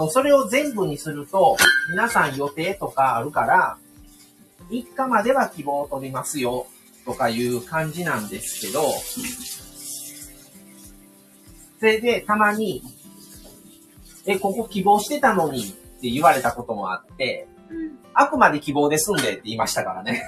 [0.09, 1.55] それを全部にすると、
[1.91, 3.77] 皆さん予定とかあるから、
[4.69, 6.67] 3日までは希望を取りますよ、
[7.05, 8.81] とかいう感じなんですけど、
[11.81, 12.83] それで、たまに、
[14.27, 17.97] え、ここ希望してたのにって言われたこともあって、うん。
[18.13, 20.21] あくまで希望ですんでって言いましたからね。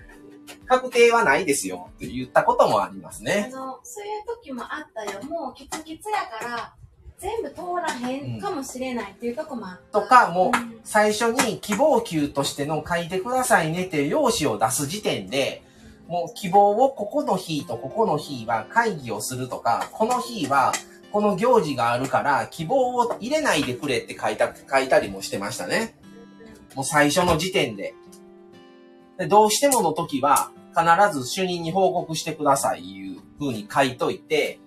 [0.64, 3.50] 確定はないですよって言ったこともありますあね。
[3.52, 5.22] の、そういう時もあったよ。
[5.24, 6.74] もうキツキツやから、
[7.18, 7.56] 全部通
[7.86, 10.00] らへんかもしれないっていうとこもあった。
[10.00, 15.62] とか、もううん最初に希望給としての書いてくださいねっていう用紙を出す時点で、
[16.08, 20.72] もう希望をここの日とここの日は会議をするとか、この日は
[21.12, 25.96] この行事があるから希望を入れないでくれって書いた、書いたりもしてましたね。
[26.74, 27.94] もう最初の時点で。
[29.18, 34.60] でどうしてもの時は、必ず主任に報告してください、いう風に書いといて、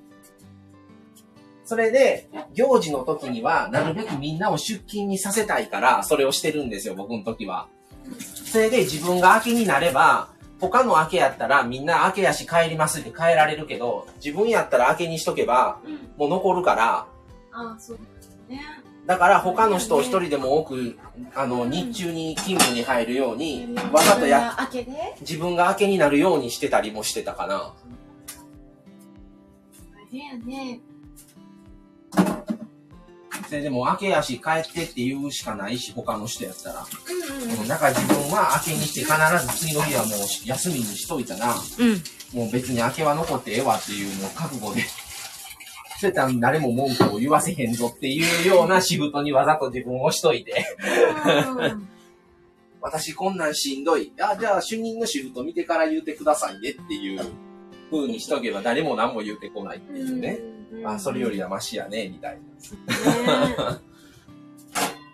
[1.66, 7.68] それで、行事の時には、なるべくみんなを出勤にさせたいから、それをしてるんですよ、僕の時は。
[8.20, 15.94] それで自分が明けになれば、他の明けやったらみんな明けやし帰りますって帰られるけど、自分やったら明けにしとけば、うん。
[16.18, 17.08] もう残るから、
[17.52, 17.98] ああ、そう
[18.50, 18.62] だね。
[19.06, 21.00] だから他の人を一人でも多く、
[21.34, 24.92] あの、日中に勤務に入るように、わざとや、開けで
[25.22, 27.74] 自分が明けになるようにしてたりもしてたかな。
[30.18, 30.80] やね。
[33.50, 36.86] それでも明けやし帰ってって言うしかないし、他の人やったら。
[36.86, 39.12] うんうんうんだから自分は明けにして必
[39.48, 42.40] ず次の日はもう休みにしといたら、うん。
[42.40, 44.84] もう別に明けは残ってええわっていうもう覚悟で。
[46.00, 50.64] そうやったら誰も文句を言わせへんぞっていうような仕事にわざと自分をしといて。
[51.58, 51.90] うん。
[52.82, 54.14] 私こんなんしんどい。
[54.22, 57.20] あ、じゃあ主任のシフト見てから言うてくださいねっていう
[57.90, 60.59] 風にしとけば誰も何も言うてこないっていうね。
[60.86, 62.42] あ、それよりはマシやね、みたいな。
[62.42, 63.80] ね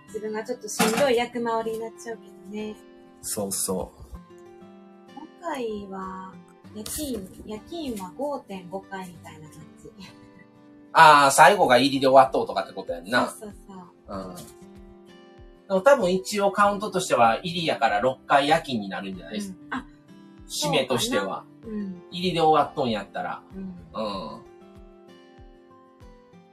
[0.07, 2.75] 自分がちょっとしんどい役回りになっちゃうけどね。
[3.21, 4.05] そうそう。
[5.13, 6.33] 今回は、
[6.75, 9.91] 夜勤、夜勤は5.5回みたいな感じ。
[10.93, 13.27] ああ、最後が入りで終わっとうとかってことやんな。
[13.27, 13.53] そうそう
[14.07, 14.17] そう。
[14.17, 14.35] うん。
[14.35, 19.57] でも多分一応カウントとしては入りやから6回夜勤になるんじゃないですか。
[19.59, 19.85] うんあ、
[20.47, 21.43] 締めとしては。
[21.65, 22.01] うん。
[22.11, 23.41] 入りで終わっとんやったら。
[23.53, 23.61] うん。
[23.61, 24.41] うん。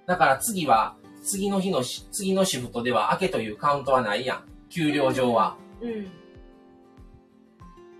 [0.06, 4.44] だから次は、次の日のし、次のシフトでは明けというカウントはないやん。
[4.68, 5.56] 給料上は。
[5.80, 6.04] うん。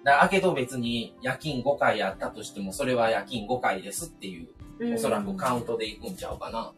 [0.04, 4.48] だから明けと別に夜勤5回やったとしても、それは夜勤5回ですっていう、
[4.80, 6.72] うんおそらくカウントでいくんちゃうかな。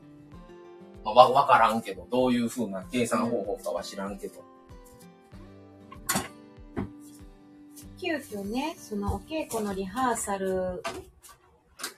[1.04, 4.44] まあ、わ、わからんけど、どういう風な計算方法かは知らんけど。
[7.98, 10.82] 急遽ね、そのお稽古のリハーサル、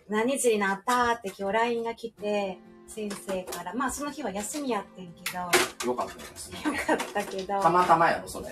[0.08, 5.51] 何時になったって今日 LINE が来て、先生から、まあその日は休みやってんけど、よ
[5.92, 6.59] よかったですね。
[6.87, 8.49] かったけど、たまたまやろ、それ。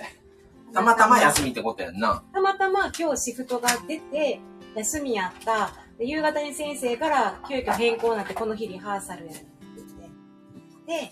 [0.73, 2.23] たまたま休みってことやんな。
[2.33, 4.39] たまたま今日シフトが出て、
[4.75, 5.71] 休みやった。
[5.97, 9.45] で夕方に先生から急遽変更になって、この日リハーサルやって
[9.75, 11.07] 言って。
[11.07, 11.11] で、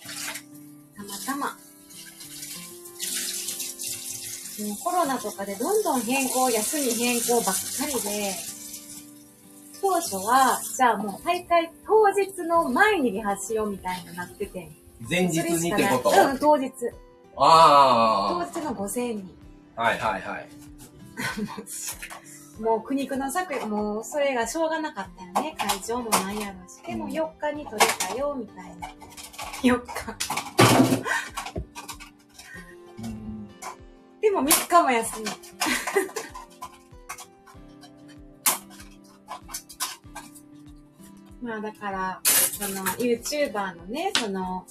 [0.96, 1.58] たまたま。
[4.60, 8.36] もうコロナとかでどんどん変更、休み変更ばっかりで、
[9.84, 14.72] 当初は、じゃあもう大会当日の前にリハしようみたいになってて。
[15.10, 16.10] 前日にってこと？
[16.10, 16.72] うん、当日。
[17.36, 19.36] 当あ日の午前に。
[19.76, 19.84] あ。
[19.84, 20.48] はいはいはい。
[22.64, 25.54] もう苦肉の策よもうそれがしょうがなかったよね。
[25.60, 26.82] 会場もないやろし。
[26.88, 28.88] でも4日に取れたよ、みたいな。
[29.64, 30.16] 4日。
[33.04, 33.50] うん
[34.22, 35.26] でも3日も休み。
[41.44, 44.66] まあだから、その YouTuber のね、その、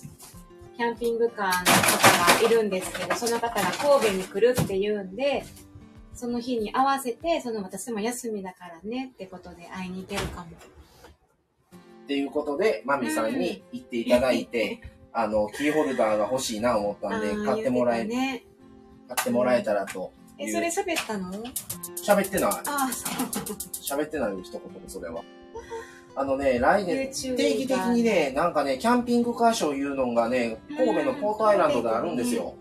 [0.74, 5.44] キャンピングカーの方がいるんですけど、その方が神戸に来るって言うんで、
[6.14, 10.46] その日に合わせて、その私も休みだからねってことで会いに行けるかも。
[10.46, 14.80] っていうことで、マミさんに言っていただいて、
[15.12, 18.44] あの、キーホルダーが欲しいな思ったんで、買ってもらえ、ね。
[19.08, 20.10] 買ってもらえたらと。
[20.38, 21.30] え、それ喋ったの？
[22.02, 22.50] 喋ってない。
[22.50, 23.28] ああ、そう。
[24.00, 25.22] 喋ってないよ、一言で、それは。
[26.14, 32.54] あのね、来年、定期的にね、なんかね、キャンピングカーショーいうのがね、神戸のポートアイランドであるんですよ。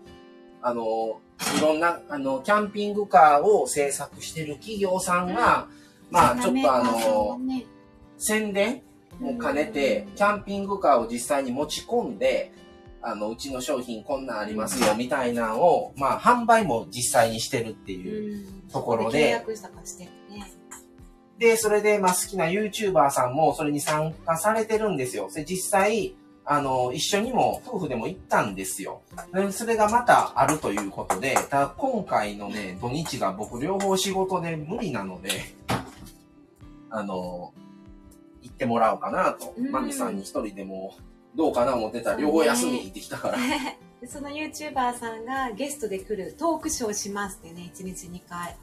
[0.62, 1.20] あの、
[1.58, 5.66] いろんな、あの、キャンピングカーを制作してる企業さんが、
[6.10, 7.66] まあ、ちょっとあの、ね、
[8.16, 8.82] 宣伝
[9.18, 12.52] も兼ねて、キャンピングカーを実際に持ち込んで、
[13.02, 18.46] あの、うちの商品こんなんありますよ、みたいなのを、まあ、販売も実際にしてるっていう。
[18.46, 18.62] うん。
[18.70, 19.26] ところで。
[19.26, 20.08] 契約したかして。
[21.42, 25.28] で、それで、まあ、好きな YouTuber さんもそれに参加されてるんですよ。
[25.28, 29.02] で、実際、あの、一緒にも、夫婦でも行ったんですよ。
[29.34, 35.30] で、それがまたあるということで、ただ今回のね、土日が僕両方仕事で無理なので、
[36.90, 37.52] あの、
[38.42, 39.52] 行ってもらおうかなと。
[39.58, 40.94] うんマミさんに一人でも、
[41.34, 43.38] どうかな思ってたら、両方休みに行ってきたから。
[44.00, 48.56] で その YouTuber さんがゲストで来るトークショーしますってね、1日2回。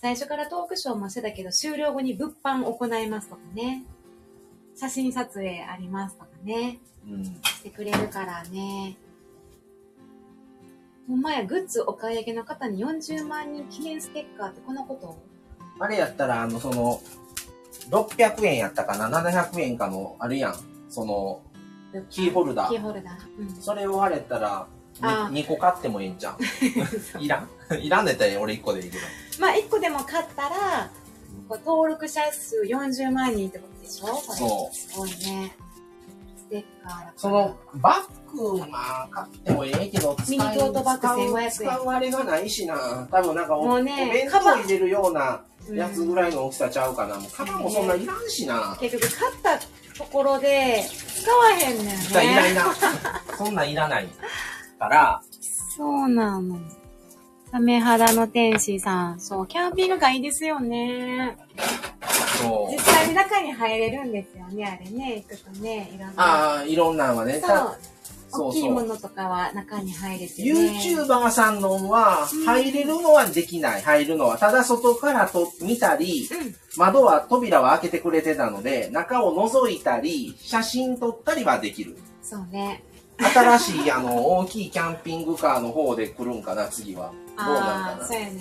[0.00, 3.84] 最初からトークショーもしてたけど、終了後に物販行いますとかね。
[4.76, 6.78] 写真撮影ありますとかね。
[7.04, 7.24] うん。
[7.24, 8.96] してくれるからね。
[11.08, 15.18] ほんまや、グッズお買い上げの方に40万人記念ステッカーってこのこと？
[15.80, 17.00] あれやったら、あの、その、
[17.90, 20.54] 600円やったかな ?700 円かの、あるやん。
[20.88, 21.42] その、
[22.10, 23.40] キーホルダーキーホルダー。
[23.40, 23.50] うん。
[23.60, 24.68] それをあれたら、
[25.00, 26.38] あ2個買ってもいいんじゃん。
[27.22, 27.48] いらん？
[27.80, 29.04] いらんねったら俺1個でいいけど。
[29.38, 30.90] まあ、1個でも買ったら、
[31.64, 34.06] 登録者数40万人ってことでしょ？
[34.06, 35.54] これそうすごいね。
[36.36, 43.06] ステッカーだからその、バッグ、まあ、買ってもええけど、ミニトートバッグ使う1500円使うあれがないしな。
[43.10, 47.16] 多分なんかお、もうねお弁当入れるようなやつぐらいの大きさちゃうかな。
[47.16, 48.76] もう、カバンもそんないらんしな。
[48.80, 49.58] 結局買った
[49.98, 50.84] ところで
[51.22, 51.94] 使わへんねんね。
[52.10, 52.64] いらいらいら。
[53.36, 54.08] そんなんいらない。
[54.78, 55.22] から、
[55.76, 56.58] そうなの。
[57.50, 59.20] サメ肌の天使さん。
[59.20, 61.36] そう、キャンピングカーいいですよね。
[62.42, 62.78] そう実。
[62.80, 65.24] 際に中に入れるんですよね、あれね。
[65.28, 66.22] 行くとね、いろんな。
[66.22, 67.40] ああ、いろんなのはね。
[67.40, 67.78] そう
[68.30, 68.82] 大きいも。
[68.82, 70.52] のとかは中に入れてね。
[70.52, 73.82] YouTuber さんのは、入れるのはできない。
[73.82, 74.36] 入るのは。
[74.36, 76.54] ただ外からと見たり、うん。
[76.76, 81.96] 窓は、扉は開けてくれてたので、中を覗いたり、写真撮ったりはできる。
[82.22, 82.84] そうね。
[83.18, 87.12] 新しい、あの、大きいキャンピングカーの方で来るんかな、次は。
[87.36, 88.40] どうなんああ、かそうやね。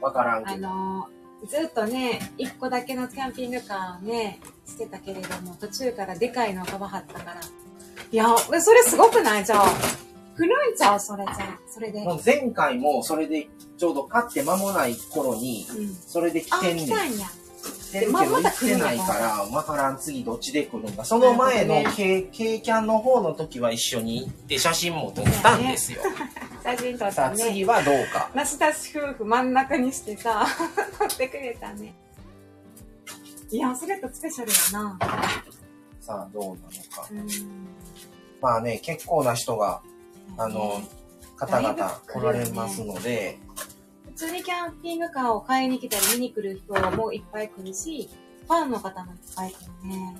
[0.00, 0.06] な。
[0.06, 0.68] わからんあけど。
[0.68, 7.40] のー、ずっとね、一個だけのキャンピングカーをね、してたけれども、途中からでかいのがばはったから。
[8.12, 9.44] いや、それすごくない？
[9.44, 9.66] じゃあ。
[10.36, 11.00] 来るんちゃう？
[11.00, 11.58] それじゃあ。
[11.68, 12.04] それで。
[12.24, 15.94] 前回もそれで、ちょうど買って間もない頃に、うん。
[15.94, 16.88] それで来あ、てんねん。
[17.90, 18.00] 来たんや。
[18.00, 21.04] 来てるけど行ってないから、わからん次どっちで来るんか。
[21.04, 26.00] その前の K, K キャンの方の時は一緒に行って写真も撮ったんですよ。
[26.62, 27.42] 写真撮っさたね。
[27.42, 28.30] あ次はどうか。
[28.34, 30.46] なしたし夫婦真ん中にしてさ、
[30.98, 31.94] 撮ってくれたね。
[33.50, 34.98] いや、それとスペシャルやな。
[36.00, 37.08] さあどうなのか。
[37.10, 37.26] うん。
[38.40, 39.82] まあね、結構な人が、
[40.36, 40.80] あの、
[41.36, 43.38] 方々来られますので、
[44.20, 48.06] 普通にキャンピングカーを買いに来たり見に来る人もいっぱい来るし、
[48.46, 50.14] ファンの方もいっぱい来るね。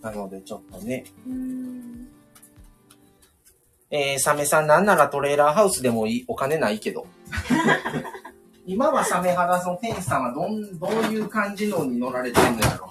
[0.00, 2.08] なのでちょっとね、うん。
[3.90, 7.04] えー、サメさんなんならトレーラーハウスでもいい、お金ないけど。
[8.64, 12.90] 今はサメ肌の店主さんはどん、どういう感じのに乗られてんのやろ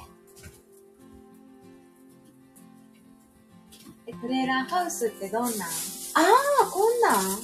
[4.06, 6.01] え、トレーラーハウスってどんなん？
[6.14, 6.22] あ
[6.64, 7.40] あ、こんなん？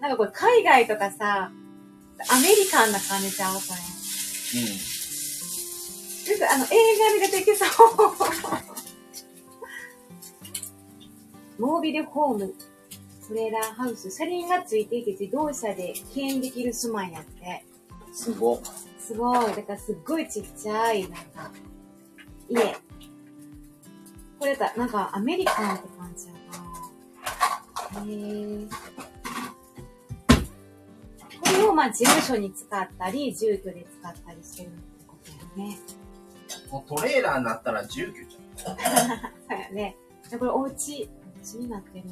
[0.00, 1.50] なんかこれ海外とかさ、
[2.28, 3.54] アメリカンな感じちゃう？
[3.54, 3.60] こ
[4.54, 4.60] れ。
[4.60, 4.68] うん。
[4.68, 6.68] ちょっとあの、映
[6.98, 7.68] 画に出てきそう。
[11.58, 12.54] モービルホーム、
[13.28, 17.64] トレーラーハウス、車輪がついていて自動車で牽引できる住まいやって。
[18.12, 18.62] すご。
[18.98, 19.54] すごい。
[19.54, 21.50] だからすっごいちっちゃい、なんか、
[22.48, 22.76] 家。
[24.38, 26.32] これだ、なんかアメリカンって感じや
[27.94, 28.00] な。
[28.02, 28.68] へー
[31.40, 35.78] これをまあ事務所に使ったり、住居で使ったりしてるってことやね。
[36.70, 38.76] もうトレーラーになったら住居じゃん。
[38.76, 39.96] そうやね。
[40.30, 42.04] でこれお家、お家になってる。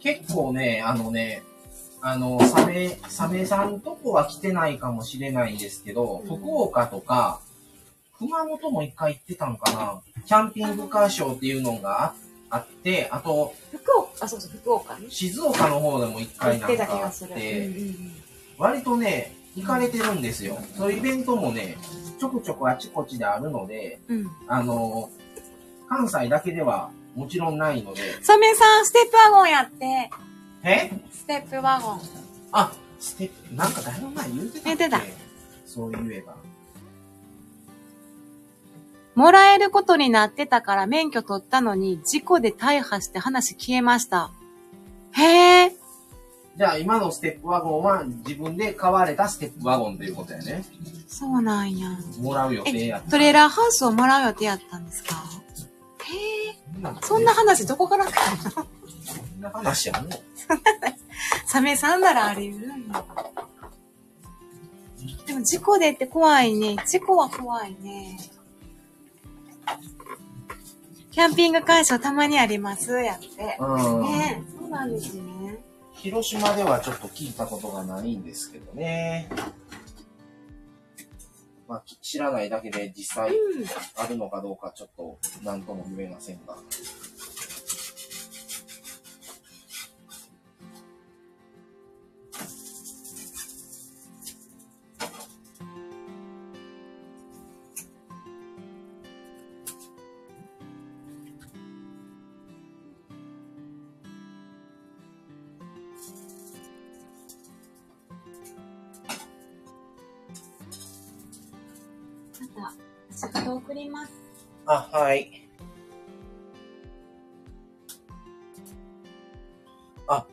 [0.00, 1.42] 結構ね、あのね、
[2.00, 7.42] あの、サメ、サメさんとこは来てないかもしれないんですけど、うん福岡とか、
[8.20, 10.00] 熊本も一回行ってたんかな。
[10.26, 12.14] キャンピングカーショーっていうのがあ
[12.50, 15.06] あって、あと、福岡、あ、そうそう、福岡ね。
[15.08, 18.12] 静岡の方でも一回行ってた気なんかあって、うん
[18.58, 20.58] 割とね、行かれてるんですよ。
[20.76, 21.78] そういうイベントもね、
[22.18, 24.18] ちょくちょくあちこちであるので、うん。
[24.18, 24.30] うん。
[24.48, 25.08] あの、
[25.88, 30.10] 関西だけではもちろんないので、サメさん、ステップワゴンやって。
[30.62, 30.90] え？
[31.10, 32.00] ステップワゴン。
[32.52, 35.00] あ、ステップ、なんかだいぶ前言うてた言ってた
[35.64, 36.36] そう言えば。
[39.20, 44.30] もらえることになってたから免許取ったのに、事故で大破して話消えました。
[45.12, 45.76] へえ。
[46.56, 50.64] じゃあ今のステップワゴンは自分で買われたステップワゴンということやね。
[51.06, 51.90] そうなんや。
[52.18, 53.10] もらう予定やえっ、た。
[53.10, 55.16] トレーラーハウスをもらう予定やったんですか？
[56.04, 56.56] へえ。
[57.02, 58.50] そんな話どこから来たの？
[58.50, 60.18] そんな話やね。
[61.44, 63.04] サメさんならあり得るんや。
[65.26, 66.76] でも事故でって怖いね。
[66.86, 68.18] 事故は怖いね。
[71.10, 73.56] キャンピング会社たまにあります、やって。
[73.58, 74.02] うん。
[74.02, 75.58] ねそうなんですね。
[75.94, 79.28] 広島ではちょっと聞いたことがないんですけどね。
[81.68, 83.64] まあ、き知らないだけで実際うん。
[83.96, 86.54] あるのかどうかちょっと何とも言えませんが。
[86.54, 86.62] ま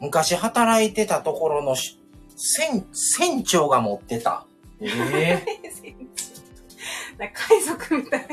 [0.08, 2.00] 昔働いてたところのし
[2.38, 4.46] 船、船長が持ってた。
[4.80, 5.96] ええ
[7.18, 8.28] なんか海賊みたい。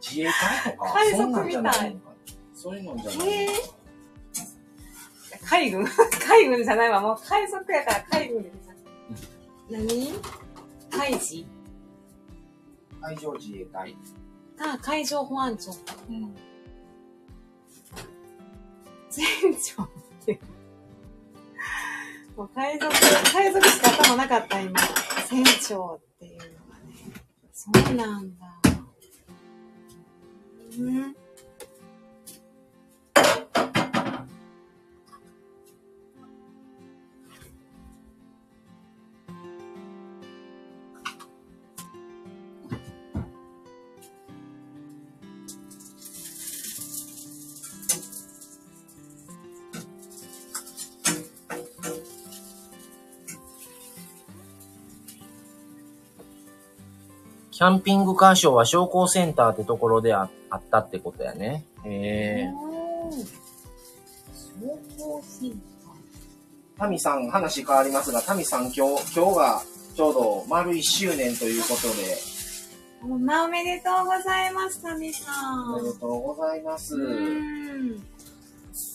[0.00, 0.26] 自衛
[0.64, 0.92] 隊とか？
[0.92, 1.96] 海賊みたい
[2.54, 3.48] そういうのじゃないえ
[5.44, 5.84] 海軍？
[6.28, 7.00] 海軍じゃないわ。
[7.00, 8.72] もう海賊やから海軍でさ。
[9.70, 10.12] 何？
[10.90, 11.46] 海事？
[13.00, 13.96] 海上自衛隊。
[14.60, 15.72] あ、海上保安庁。
[16.08, 16.34] うん。
[19.10, 19.88] 船長。
[22.36, 22.90] もう海賊、
[23.32, 24.80] 海賊しか頭なかった今。
[25.28, 26.48] 船長っていうのが
[26.80, 26.94] ね。
[27.52, 28.46] そうなんだ。
[30.78, 31.16] うん。
[57.62, 61.64] キャンピングカーショーは商工センターってところでああったってことやね。
[61.84, 62.50] へえ。
[64.98, 65.60] 商工センター。
[66.76, 69.62] タミさん、話変わりますが、タミさん今日、今日が
[69.94, 72.16] ちょうど丸1周年ということで、
[73.04, 75.74] おまおめでとうございます、タミさん。
[75.74, 76.96] おめでとうございます。
[76.96, 78.02] うん。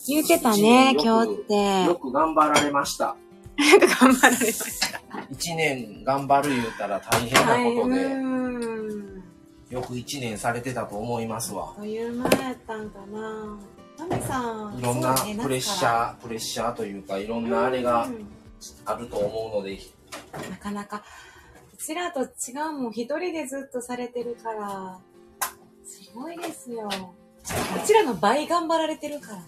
[0.08, 1.84] 言ってたね、今日って。
[1.84, 3.16] よく頑張られました。
[3.56, 5.00] 頑張られました。
[5.30, 9.22] 1年頑張る言うたら大変なことで、うん。
[9.70, 11.74] よく1年されてたと思いますわ。
[11.76, 13.58] という前やったんかな。
[13.96, 14.78] タミさん。
[14.78, 18.26] いろんなプレッシャー、プレッシャーというか、いろんなあれがうん
[18.84, 19.78] あると思うので、
[20.50, 21.02] なかなか、
[21.72, 22.26] うちらと違
[22.70, 24.98] うもん、一人でずっとされてるから、
[25.84, 26.88] すごいですよ。
[27.82, 29.42] うちらの倍頑張られてるからね。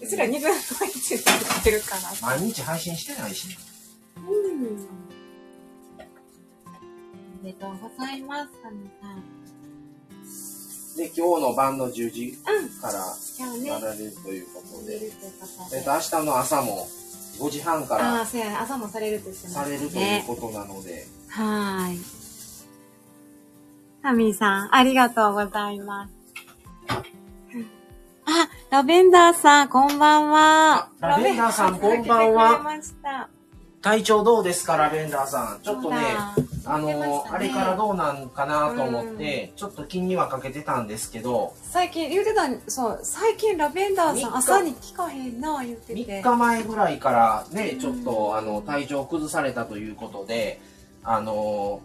[0.00, 0.56] うちら二分の
[0.86, 1.20] 一でや
[1.60, 2.28] ってるから。
[2.28, 3.56] 毎日配信してないしね。
[4.16, 4.88] うん。
[7.44, 9.22] でとうございます、タミさん。
[10.96, 12.68] で、今日の晩の10時うん。
[12.80, 12.94] から
[13.64, 15.10] やられるということで、
[15.76, 16.86] えっと、明日の朝も
[17.38, 18.56] 5時半かああ、らそうやね。
[18.56, 19.64] 朝もされると言ってましたね。
[19.66, 21.98] されるということなので、はーい。
[24.02, 26.14] タミーさん、ありがとうございます。
[28.26, 30.88] あ、ラベンダーさん、こんばんは。
[31.00, 32.60] あラベンダーさんこんばんは。
[33.84, 35.60] 体調どうですか、ラベンダーさん。
[35.62, 35.98] ちょっとね、
[36.64, 37.22] あの、ね。
[37.30, 46.22] あれからどうなんかなと思って、ちょっと気にはかけてたんですけど、最近言うてたんそう、最近ラベンダーさん朝に聞かへんな、言ってて。
[46.22, 47.78] 3日前ぐらいからね、うん。
[47.78, 50.62] ちょっと、あの、体調崩されたということで、
[51.02, 51.82] あの、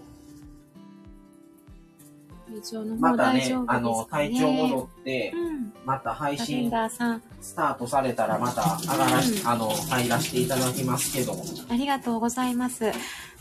[2.98, 5.74] またねあの、体調戻って、うん。
[5.84, 11.44] また配ラベン信ダーさん、スタートされたらまた上がらし、うんあの、入らせていただきますけども。
[11.70, 12.92] ありがとうございます。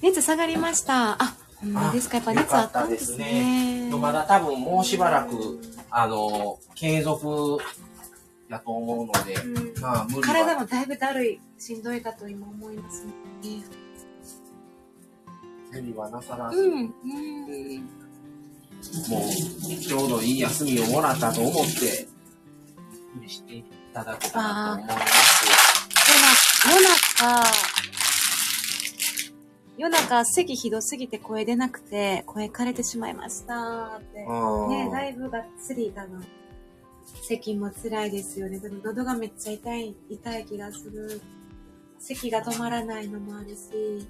[0.03, 1.23] 熱下がりました。
[1.23, 2.19] あ、ほんまですか？
[2.19, 3.91] やっぱ熱あったんですね。
[4.01, 7.59] まだ多分もうしばらく、あの、継続
[8.49, 13.13] だと思うので、うんまあ無理は体もだいぶだるい、しんどいかと今思いますね。
[15.73, 16.75] 無理はなさらず、うん。
[16.75, 17.77] うん。
[19.09, 22.07] もうちょうどいい休みをもらったと思って、
[23.17, 23.63] 無理してい
[24.05, 25.49] ただけたらと思います。
[26.69, 27.43] 夜中、
[29.77, 34.21] 夜中、咳ひどすぎて声出なくて、声枯れてしまいましたって。
[34.69, 36.25] ね、だいぶがっつり多分、
[37.23, 38.61] 咳も辛いですよね。
[38.61, 41.21] でも喉がめっちゃ痛い、痛い気がする。
[41.99, 44.07] 咳が止まらないのもあるし、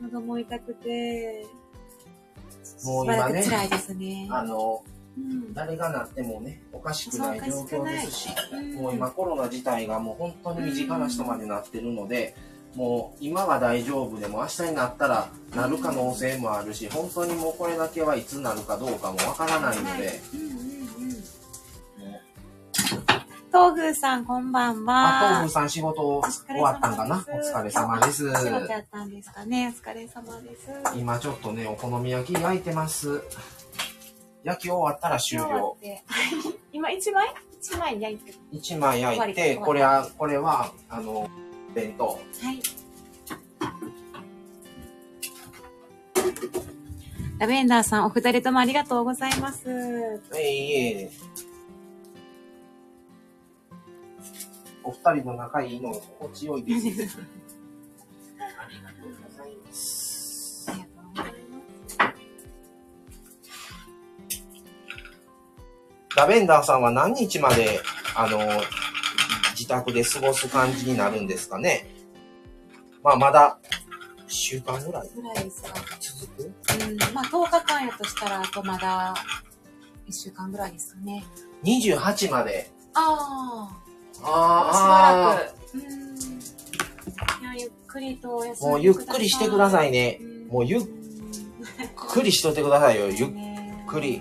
[0.00, 1.46] 喉も痛くて、
[2.84, 4.26] もう今ねく辛いですね。
[4.30, 4.97] あの、うん
[5.52, 12.36] 誰がなってもね、おかしくない状況ですし、うんもう今コロナ自体がもう本当に身近な人までなってるので、
[12.74, 20.20] もう今は大丈夫でも明日になったらなる可能性もあるし、本当にもうこれだけはいつなるかどうかもわからないので、
[23.50, 25.08] 東風さん、こんばんは。
[25.08, 27.16] あ、東風さん仕事終わったんかな？
[27.16, 28.28] お疲れ様です。
[28.28, 29.74] 仕事やったんですかね。
[29.74, 30.68] お疲れ様です。
[30.94, 33.22] 今ちょっとね、お好み焼き焼いてます。
[34.48, 35.76] 焼き終わったら終了
[36.72, 37.28] 今一枚？
[37.60, 38.38] 一枚焼いてる。
[38.54, 41.28] 1枚焼いて、これは、これは、あの、
[41.74, 42.06] 弁当。
[42.06, 42.18] はい。
[47.38, 49.68] ラベンダーさん、お二人ともありがとうございます。
[50.34, 50.72] えい
[51.02, 51.10] え。
[54.82, 57.18] お二人の仲いいの心地よいです。
[66.18, 67.78] ラベンダーさんは何日まで、
[68.16, 68.38] あの、
[69.52, 71.86] 自宅で過ごす感じになるんですかね？
[73.04, 73.60] まあ、まだ、
[74.26, 75.08] 1週間ぐらい？
[75.14, 75.68] ぐらいですか。
[76.00, 76.42] 続く？
[76.42, 76.98] うん。
[77.14, 79.14] まあ、10日間やとしたら、あとまだ、
[80.08, 81.24] 1週間ぐらいですかね。
[81.62, 82.68] ?28 まで。
[82.94, 84.12] ああ。
[84.16, 85.78] しばあらく。
[85.78, 85.82] うん。
[85.82, 85.84] い
[87.44, 90.20] や、ゆっくりとお休あ、みもうゆっくりしてくださいね。
[90.50, 90.80] もうゆっ
[91.96, 93.08] くりしといてくださいよ。
[93.08, 93.28] ゆっ
[93.86, 94.20] くり。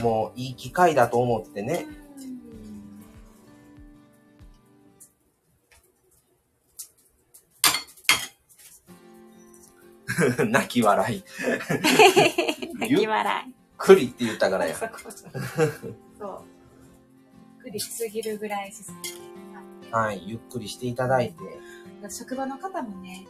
[0.00, 1.86] もういい機会だと思ってね。
[10.48, 11.24] 泣き笑い。
[12.78, 13.54] 泣き笑い。
[13.78, 14.76] くりって言ったからや。
[14.76, 14.88] そう。
[14.88, 14.90] ゆ
[17.60, 19.18] っくりしすぎるぐらいしすぎて。
[19.90, 20.22] はい。
[20.26, 21.44] ゆっくりしていただいて。
[22.10, 23.26] 職場の方もね、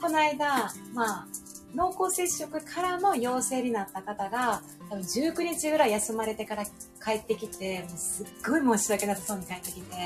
[0.00, 1.26] この間、まあ、
[1.74, 9.96] 濃厚接触からの陽性になった方が、多分19日ぐらい休まれてから帰ってきて、もうすっごい申し訳なさそうに帰ってきて、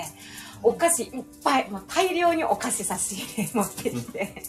[0.62, 4.42] お菓子いっぱい、もう大量にお菓子差し入れ 持ってきて、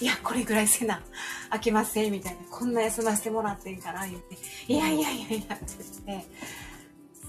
[0.00, 1.02] いや、これぐらいせな、
[1.50, 4.36] 飽きません、みたいな、こんな休ませてもらってんから、言って、
[4.66, 5.64] いやいやいやいや、って
[6.06, 6.26] 言って、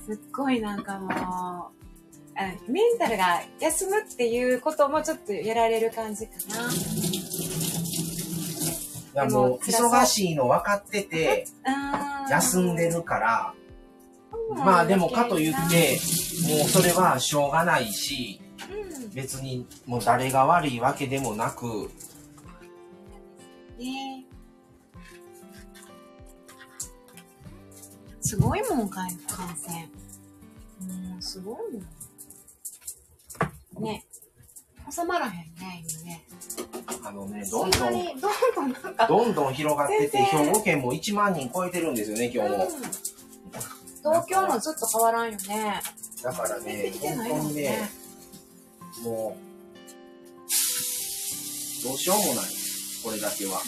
[0.05, 6.69] すっごいなんかもう、メンタルが休むっていうこともちょっとやられる感じかな。
[9.17, 11.47] いやもう、忙しいの分かってて、
[12.29, 13.53] 休んでるから、
[14.55, 15.97] まあでもかといって、
[16.47, 18.39] もうそれはしょうがないし、
[18.71, 21.89] うん、別にもう誰が悪いわけでもなく、
[23.79, 24.23] ね
[28.21, 29.89] すごいもんかい、感染。
[31.09, 31.79] もう、すごいも
[33.81, 33.83] ん。
[33.83, 34.05] ね。
[34.89, 36.23] 収まらへんね、今ね。
[37.03, 37.93] あのね、そどんどん、どん
[38.55, 42.65] どんなんか、どんどん広がってて、兵庫県も1万人超えてるんですよね、今日も。
[42.65, 43.07] うん
[44.07, 45.81] 東京もずっと変わらんよね。
[46.23, 47.89] だから出ねてき、てない本当にね
[49.03, 49.47] もんね。、もう、
[51.83, 52.45] どうしようもない。
[53.03, 53.59] これだけは。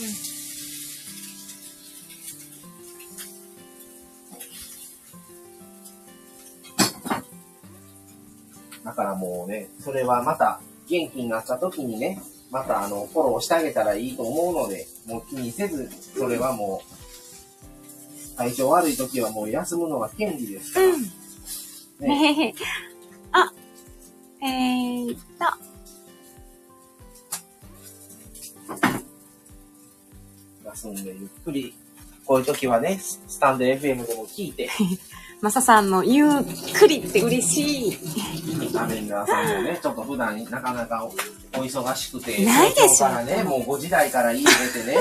[8.85, 12.21] だからもうね、それはまた元気になった時にね、
[12.51, 16.81] またあの、フォローしてあげたらいいと思うので、もう気にせず、それはも
[18.35, 20.85] う、体調悪い時はもう休むのが権利ですから。
[20.87, 21.03] うん。
[21.99, 22.55] ね。
[23.31, 23.51] あ、
[24.41, 25.69] えーっと、
[30.65, 31.75] 休んでゆっくり、
[32.25, 34.69] こういう時はね、ススタンド FM でも聞いて、
[35.41, 36.29] マサさんのゆっ
[36.77, 37.97] くりって嬉しい。
[38.77, 41.07] アメンダーさんもね、ちょっと普段なかなかお
[41.59, 44.49] お忙しくて、ないでしょね、もう5時台から家出
[44.83, 44.97] てね、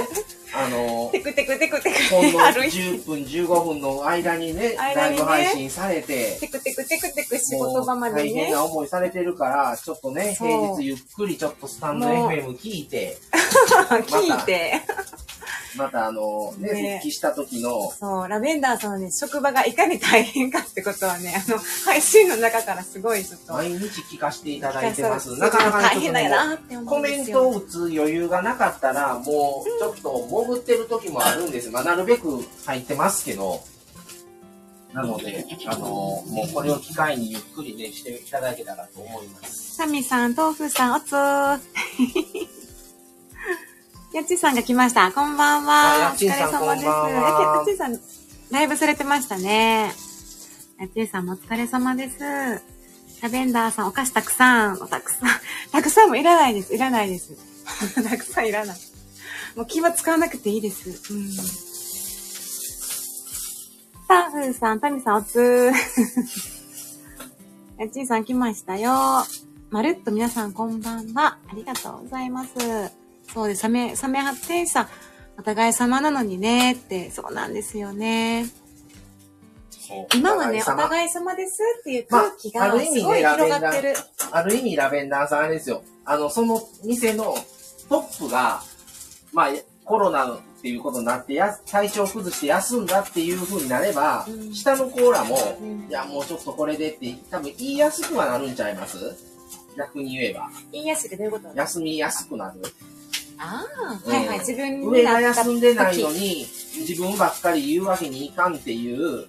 [0.55, 2.79] あの、テクテクテクテクほんの歩いて。
[2.79, 8.31] 10分、15分の間にね、ライブ配信されて、テクテクテクテク仕事場までね。
[8.31, 13.19] 大変な思いされてるから、ちょっとね、平日ゆっくりちょっとスタンド FM 聞いて、
[14.07, 14.83] 聞いて。
[15.77, 23.53] またあの、ね、ね復帰した時の、そう、ラベンダーさんのね、職場がいかに大変かってことはね、あの、配信の中からすごいちょっと。
[23.55, 25.37] 毎日聞かせていただいてます。
[25.39, 27.59] なかなかね大変だよなって思コうんでメントを。
[27.59, 30.09] 打つ余裕がなかったら、もうちょっと
[30.45, 31.71] 潜ってる時もあるんです。
[31.71, 33.61] まあ、なるべく入ってますけど、
[34.93, 39.77] なので、あのもうこれを機会にゆっくりね、していただけたらと思います。
[39.77, 41.61] サミさん、豆腐さん、おつー。
[44.15, 45.13] やっちーさんが来ました。
[45.13, 46.13] こんばんは。
[46.15, 46.53] お疲れ様です。
[46.53, 48.01] こんばんはやっちーさん、
[48.51, 49.93] ライブされてましたね。
[50.81, 52.19] やっちーさんもお疲れ様です。
[53.21, 54.75] ラベンダーさん、お菓子たくさん。
[54.81, 55.29] おたくさん。
[55.71, 56.75] たくさんもいらないです。
[56.75, 57.35] いらないです。
[58.03, 58.77] たくさんいらない。
[59.59, 61.13] もう気は使わなくていいです。
[61.13, 61.27] うん。
[64.07, 65.73] タフーさん、タミさん、おつー。
[67.91, 68.93] ちーさん来ましたよ。
[69.71, 71.39] まるっと皆さんこんばんは。
[71.51, 72.51] ありがとうございます。
[73.35, 73.63] そうです。
[73.63, 74.89] サメ、サメ発展さん、
[75.37, 78.47] お互い様なのにね、って、そうなんですよね。
[80.15, 83.97] 今はね、おお互い様ですっていう空気がまあある意味ねすごい広がってる。
[84.31, 85.83] ある意味ラベンダーさんあれですよ。
[86.05, 87.35] あの、その店の
[87.89, 88.63] トップが、
[89.33, 89.49] まあ、
[89.85, 94.55] コロナっていうことになってや、体調崩して休んだっていう風になれば、うん。
[94.55, 95.87] 下のコーラも、うん。
[95.89, 98.99] いや、もうちょっとこれでって、多分言いやすくはなるんちゃいます？
[99.77, 100.51] 逆に言えば。
[100.73, 101.55] 言いやすいってどういうこと？
[101.55, 102.61] 休みやすくなる？
[103.39, 104.13] ああ、うん。
[104.13, 104.39] はいはい。
[104.41, 106.47] 自分上が休んでないの時に、
[106.81, 109.27] 自分ばっかり言うわけにいかんっていううん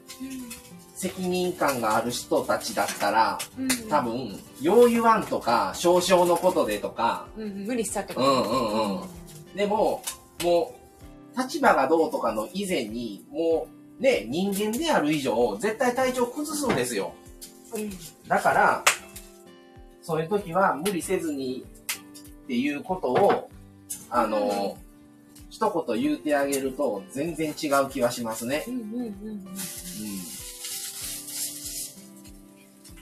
[0.96, 3.70] 責任感がある人たちだったら、うん。
[3.88, 9.19] 多分、よう言わんとか、少々のことでとか、うん、無理しちゃってうんうんうん
[9.56, 10.04] でも、
[10.44, 10.76] も
[11.36, 13.68] う、立場がどうとかの以前に、も
[14.00, 17.14] う、ね、人間である以上、絶対体調崩すんですよ。
[17.76, 17.90] うん。
[18.28, 18.84] だから、
[20.02, 21.66] そういう時は無理せずに
[22.44, 23.50] っていうことを、
[24.10, 24.78] あの、
[25.50, 28.64] 一言言うてあげると全然違う気はしますね。
[28.68, 29.04] うんうんうんうん。
[29.04, 29.44] うん。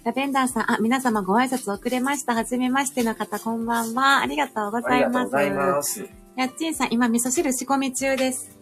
[0.03, 2.33] ラベンダーさん、あ、皆様ご挨拶遅れました。
[2.33, 4.21] はじめましての方、こんばんは。
[4.21, 5.13] ありがとうござありいます。
[5.13, 6.16] がとうございます。
[6.37, 8.55] やっちんさん、今味噌汁仕込み中です。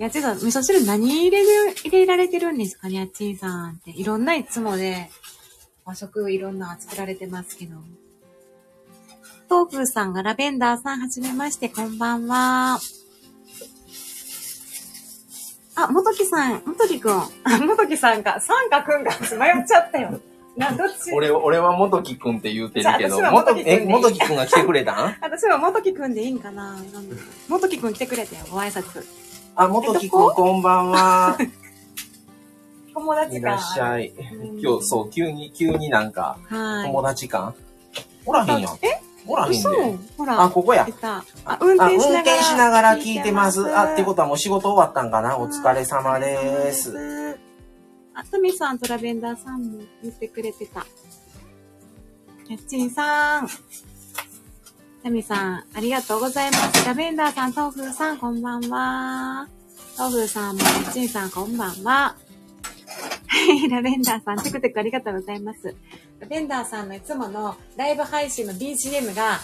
[0.00, 3.92] やっちんさん、味噌汁何入れる、入れられてるんですかね、やっちんさんって。
[3.92, 5.08] いろんないつもで、
[5.84, 7.76] 和食いろんな作られてますけど。
[9.48, 12.80] 東風さんがラベンダーさん、はじめまして、こんばんは。
[15.76, 17.12] あ、元木さん、元木くん。
[17.12, 17.28] あ、
[17.64, 18.40] 元木さんか。
[18.40, 19.10] さんかくんか。
[19.36, 20.20] 迷っちゃったよ。
[20.58, 21.12] な、どっち？
[21.12, 25.16] 俺、俺は元木くんって言うてるけど、じゃあ私は元木、え、元木くんでいい元木くんが来てくれたん？
[25.20, 26.76] 私は元木くんでいいんかな？
[27.48, 29.04] 元木くん来てくれたよ、ご挨拶。
[29.54, 31.36] あ、元木くんこんばんは。
[32.94, 33.36] 友達か。
[33.36, 34.08] いらっしゃい。
[34.08, 36.86] うん今日、そう、急に、急になんか、はい。
[36.86, 37.54] 友達感
[38.24, 38.78] おらへんやん。
[38.82, 39.00] え？
[39.26, 39.70] おらへん嘘？
[39.70, 39.76] で。
[40.16, 40.42] ほら。
[40.42, 40.92] あ、ここやい。
[40.94, 41.22] た。
[41.44, 42.14] あ、運あ、転しながら。
[42.14, 43.60] 運転しながら聞いてます。
[43.76, 45.36] あ、ってとことはもう仕事終わったんかな？
[45.38, 47.36] お疲れ様です。。
[48.18, 50.86] あ、トミさんとラベンダーさんも言ってくれてた。
[52.48, 53.48] やっちんさん。
[55.02, 56.86] タミさん、ありがとうございます。
[56.86, 59.46] ラベンダーさん、トウフーさん、こんばんは。
[59.98, 62.16] トウフーさんも、やっちんさん、こんばんは。
[63.26, 65.74] はい、ラベンダーさん、テクテクありがとうございます。
[66.18, 69.38] ラベンダーさんのいつものライブ配信の BGM が、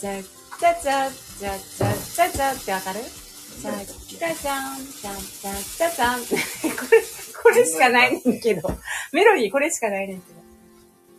[0.00, 1.08] じゃ、じゃじゃ、
[1.38, 3.00] じゃじゃ、じゃじゃってわかる？
[3.60, 6.20] じゃ、じゃじゃん、じゃじゃ、じゃじゃん。
[6.20, 6.26] こ
[6.90, 7.02] れ、
[7.42, 8.70] これしかないねんけど。
[9.12, 10.40] メロディーこれしかないねんけど。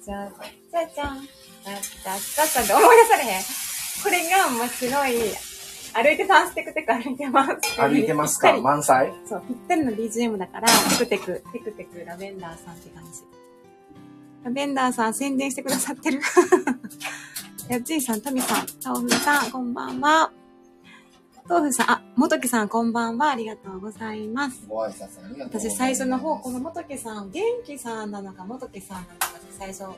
[0.03, 0.29] じゃ、
[0.71, 3.41] じゃじゃん、じゃじゃ、じゃじゃんって思い出されへん。
[4.03, 5.51] これが面白い。
[5.93, 7.81] 歩いてます、テクテク歩いてます。
[7.81, 10.67] 歩いてますか満載そう、ぴったりの BGM だから、
[10.97, 13.21] テクテク、テクテク、ラベンダーさんって感じ。
[14.43, 16.21] ラベンダーさん宣伝してくださってる。
[17.67, 20.31] やっちーさん、タミさん、タオフさん、こんばんは。
[21.51, 23.31] 豆腐さん、あ、元木さん、こんばんは。
[23.31, 24.63] ありがとうございます。
[24.69, 25.59] ご挨拶ありがとうございます。
[25.59, 29.27] 私、最初の方、この元木さん、元気さんなのか、元木さんなのか
[29.59, 29.97] 最初、読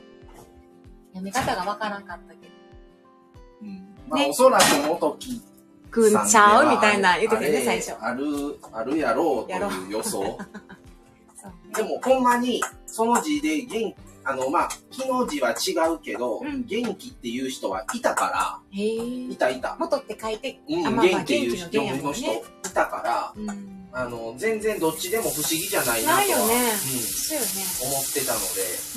[1.22, 2.52] み方がわからんかったけど。
[3.62, 3.94] うん。
[4.08, 5.40] まあ、おね、そらく元木
[5.92, 7.92] くんちゃうみたいな言ってたよね、最初。
[8.00, 8.24] ある、
[8.72, 10.36] あるやろうという予想。
[11.72, 13.94] でも、ほんまに、その字で元
[14.24, 19.36] あの、まあ、木の字は違うけど、うん元気っていう人はいたから、い。
[19.36, 19.76] たいた。
[19.78, 23.88] 元って書いて、うん、あまあまあ元気っていう元気の人いたから、うん。
[23.92, 26.44] あの、全然どっちでも不思議じゃないなとは、ないよね。
[26.44, 27.48] うん、そうよね。
[27.82, 28.40] 思ってたの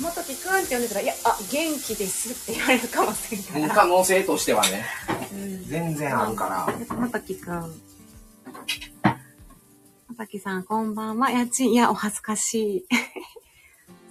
[0.00, 3.74] 元木くんって呼んでたら、いや、あ、元気ですって言われるかもしれんかで、うんら。
[3.74, 4.86] 可能性としてはね、
[5.32, 5.64] うん。
[5.64, 6.48] 全然あるか
[6.88, 6.96] ら。
[6.96, 7.80] 元木くん。
[10.08, 11.30] 元木さん、こんばんは。
[11.30, 12.86] 家賃、いや、お恥ずかしい。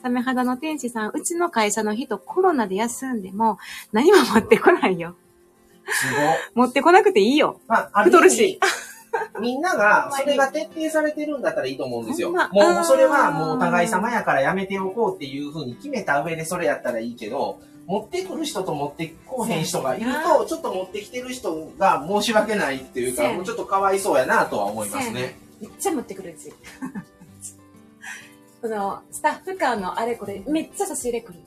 [0.02, 3.58] サメ肌の天使さん、うちの会社の人コロナで休んでも
[3.92, 5.16] 何も持ってこないよ。
[5.88, 6.66] すごい。
[6.66, 7.60] 持ってこなくていいよ。
[7.68, 8.60] まあ、あ太るし。
[9.40, 12.32] みんなが、 それが徹底されてるんだったらいいと思うんですよ。
[12.32, 25.38] もう、それはもうお互い様やからやめておこうっていうふうに決めた上でそれやったらいいけど、持ってくる人と持ってこうへん人がいると、ちょっと持ってきてる人が申し訳ないっていうか、もうちょっとかわいそうやなとは思いますね。
[25.62, 26.54] めっちゃ持ってくるうち。
[28.62, 31.40] この、スタッフ間のあれこれ、めっちゃ差し入れくる。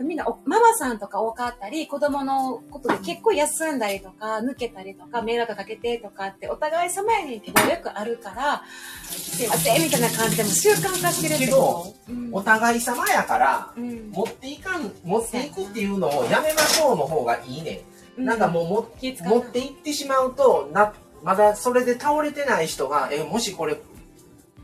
[0.00, 8.62] みんなお、ママさんとか多かったり、子供のことで結構休んだりとか、抜けたりとか、迷惑かけてとかって、お互い様やねんけど、よくあるから、
[9.10, 12.12] すいません、みたいな感じでも習慣化してるってこと。
[12.12, 17.80] うんお互い様やから、うん持っていかん、持っていくっていうのをやめましょうの方がいいね。
[18.18, 23.76] なんかもう持って行ってしまうとなまだそれで倒れてない人がえもしこれ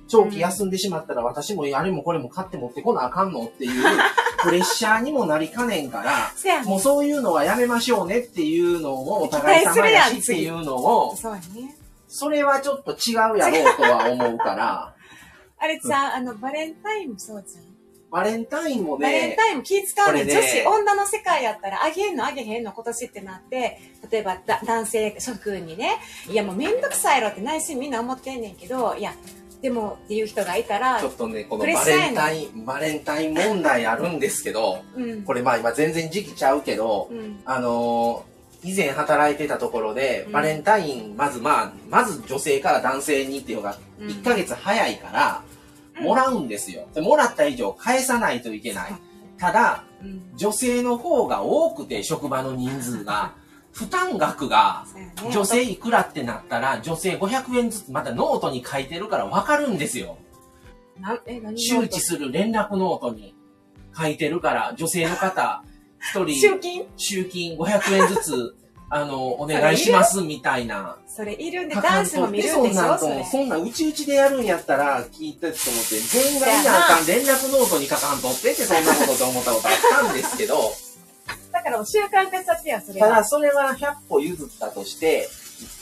[0.08, 3.84] 長期休んでしまったら私もあれもこれも買って持ってこなあかんのっていう
[4.42, 11.16] プレッシャーにもなりかねんからもうそういうのはやめましょうねっていうのをお互い様やしっていうのを
[12.16, 14.94] それはちょっと違うやろうとは思うから。
[15.58, 17.64] あれじゃあ、あの、バレンタインもそうじゃん。
[18.08, 25.96] バレンタインもバレンねタインも気使うね女子、女の世界やったら、あげんのあげへんの今年ってなって、例えばだ男性諸君にね、
[26.28, 29.14] いやもうめんどくさいやろって内心みんな思ってんねんけど、いや、
[29.64, 35.22] でもっていう人がいたらちょ、っとねこのバレンタインバレンタイン問題あるんですけどうん。
[35.22, 37.40] これまあ今全然時期ちゃうけどうん。
[37.46, 38.34] あのー
[38.66, 45.42] 以前働いてたところで、うんバレンタイン、まずまあ、まず女性から男性にっていうのが、うん1ヶ月早いから、
[45.98, 46.88] うんもらうんですよ。
[46.92, 48.92] でもらった以上返さないといけない。
[49.38, 50.36] ただ、うん。
[50.36, 53.32] 女性の方が多くて、職場の人数が。
[53.74, 54.86] 負担額が
[55.32, 60.16] 女性いくらってなったら、女性500円ずつまたノートに書いてるから分かるんですよ。
[61.56, 63.34] 周知する連絡ノートに
[63.96, 65.64] 書いてるから、女性の方、
[65.98, 66.86] 一人、集金？
[66.96, 68.56] 集金500円ずつ、
[68.90, 70.98] あの、お願いしますみたいな。
[71.08, 80.72] それいるんで、書かんと男子も見るそんでしんなんとょそんなんうちうちでやるんやったら聞いてと思って、全員がいなあかん連絡ノートに書かんとってってそんなことと思ったことあったんですけど、
[81.54, 83.08] だからもう習慣化しちゃってや、それは。
[83.08, 85.28] ただそれは100歩譲ったとして、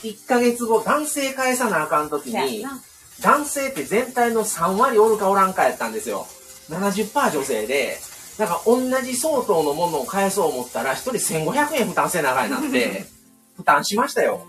[0.03, 2.81] 1ヶ月後男性返さなあかん時に、そうやな
[3.21, 6.27] 男性って全体の3割おるかおらんかやったんですよ。
[6.69, 7.97] 70%女性で、
[8.37, 13.05] だから同じ相当のものを返そう思ったら、1人1500円負担せなあかんなって、
[13.57, 14.45] 負担しましたよ。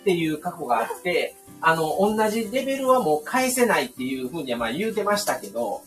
[0.00, 5.82] っていう過去があって、あの、同じレベルはもう返せないっていうふうにはまあ言うてましたけど、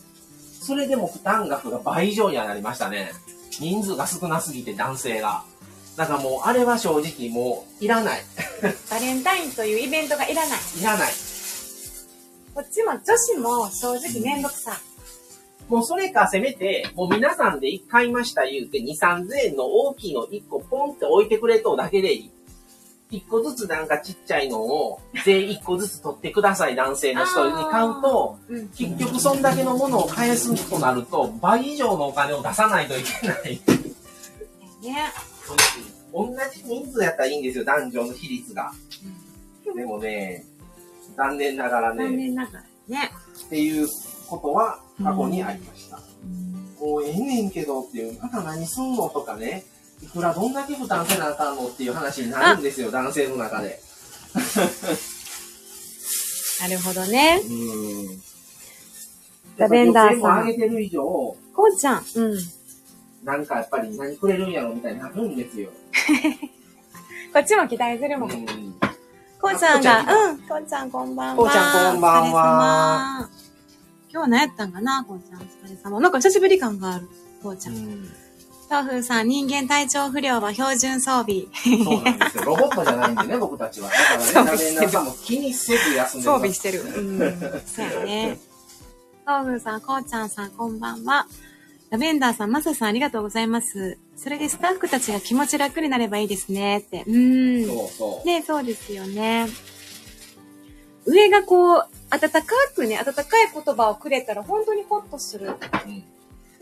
[0.62, 3.12] それでも負担額が倍以上にはなりましたね。
[3.58, 5.42] 人数が少なすぎて男性が。
[5.96, 8.22] だからもうあれは正直もういらない。
[8.88, 10.58] バレンタインというイベントがいらない。
[10.80, 11.12] いらない。
[12.54, 14.76] こっちも女子も正直めんどくさい。
[15.68, 22.30] もうそれかせめて、もう皆さんで1買いました言うて2、3000円の大きいの1個ポンって置いてくれとだけでいい。
[23.12, 28.68] 1個ずつなんかちっちゃいのを全1個ずつ取ってください男性の人に買うと、うん。
[28.68, 33.60] 結局そんだけのものを返すとなると倍以上のお金を出さないといけない。
[34.82, 35.12] ね。
[36.12, 38.72] 同じ人数やったらいいんですよ、男女の比率が。
[39.76, 40.44] でもね、
[41.16, 43.12] 残念ながら残ね、念ながらね。
[43.46, 43.86] っていう
[44.28, 46.00] ことは過去にありました。
[46.80, 49.64] もうええねんけどっていう、また何すんのとかね、
[50.02, 53.80] いくらどんだけ負担せなあかんのっていう話になるんですよ、男性の中で。
[56.60, 57.40] なるほどね。
[57.44, 58.22] うん。
[59.56, 61.36] ラベンダーさん女性もあげてる以上、こ
[61.72, 62.04] うちゃん。
[62.16, 62.38] うん。
[63.24, 65.70] なんかやっぱり何くれるんやろみたいになるんですよ。
[67.32, 68.32] こっちも期待するもん。
[68.32, 68.74] うん。
[69.40, 70.38] こうちゃんが、あうん。
[70.38, 71.42] こうちゃんこんばんは。
[71.42, 73.30] こうちゃんこんばんはお疲れ様。
[74.12, 76.00] 今日何やったんかなこうちゃんお疲れ様。
[76.00, 77.08] なんか久しぶり感がある。
[77.42, 78.08] こうちゃん。
[78.72, 81.44] 豆腐さん、人間体調不良は標準装備。
[81.84, 82.44] そうなんですよ。
[82.44, 83.90] ロボットじゃないんでね、 僕たちは。
[83.90, 86.36] だからね、ラベンダーさんも気にせず休んで装。
[86.36, 86.80] 備してる。
[86.80, 87.18] うん。
[87.66, 88.38] そうやね。
[89.26, 91.26] 豆腐さん、こうちゃんさん、こんばんは。
[91.90, 93.98] ラベンダーさん、マサさん、ありがとうございます。
[94.16, 96.78] それでスタッフたちが気持ち楽になればいいですね。
[96.78, 97.04] って。
[97.06, 97.66] うん。
[97.66, 98.26] そうそう。
[98.26, 99.48] ね、そうですよね。
[101.04, 102.40] 上がこう、温か
[102.74, 105.56] くね、温かい言葉をくれたら本当にホッとする。
[105.84, 106.04] うん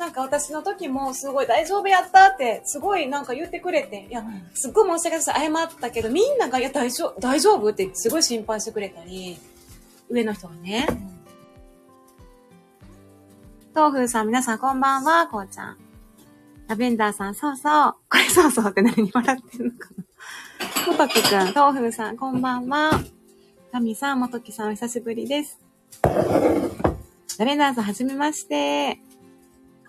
[0.00, 4.24] なんか私の時もすごい大丈夫やったって、すごいなんか言ってくれて、いや、
[4.54, 5.70] すっごい申し訳ないです。
[5.70, 9.38] 謝ったけど、みんなが、いや、大丈夫、大丈夫ってすごい心配してくれたり、
[10.08, 10.86] 上の人がね。
[13.74, 15.76] 豆腐さん、皆さんこんばんは、こうちゃん。
[16.66, 17.94] ラベンダーさん、そうそう。
[18.08, 19.90] これそうそうって何笑ってんのか
[20.86, 20.92] な。
[20.92, 22.92] もときくん、豆腐さん、こんばんは。
[23.70, 25.58] タミさん、もときさん、お久しぶりです。
[27.38, 28.98] ラベンダーさん、はじめまして。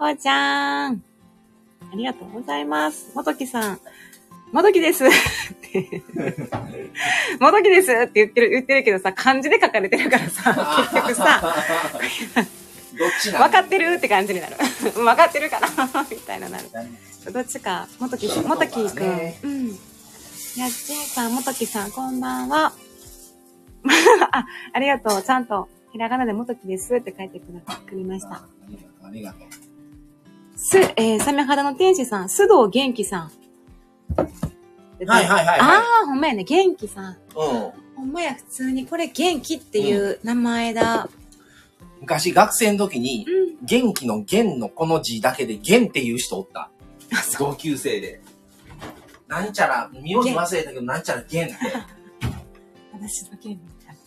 [0.02, 0.94] こうちゃん。
[0.96, 3.16] ありがとうございます。
[3.16, 3.80] もときさん。
[4.52, 5.04] もときです。
[5.04, 5.12] も
[7.52, 10.56] ときですって言ってる、言ってるけどさ、漢字で書かれてるからさ、
[10.92, 11.54] 結局さ、
[12.96, 14.56] 分かってるって感じになる。
[14.96, 15.68] 分かってるかな
[16.10, 16.64] みたいななる。
[17.32, 19.08] どっちか、もとき、もときくん。
[19.08, 19.68] ねうん。
[19.68, 19.78] やっ
[20.72, 22.74] ちーさん、もときさん、こんばんは。
[24.32, 25.22] あ、ありがとう。
[25.22, 27.46] ちゃんと、ひらがなでもときですって書いてく
[27.96, 28.32] れました。
[29.04, 29.71] ありがとう。
[30.64, 33.32] す、えー、サメ肌の天使さん、須藤元気さん。
[35.08, 37.14] はいはいはいはいああ、ほんまやね、元気さん。
[37.14, 37.18] うん。
[37.96, 41.10] ほんまや、普通にこれ元気っていう名前だ。
[42.00, 43.66] 昔学生の時に、うん。
[43.66, 46.70] 元気の元のこの字だけで元っていう人おった。
[47.40, 48.22] 同級生で。
[49.28, 51.56] なんちゃら、名字忘れたけど、なんちゃら元って。
[52.94, 53.98] 私の元みたい。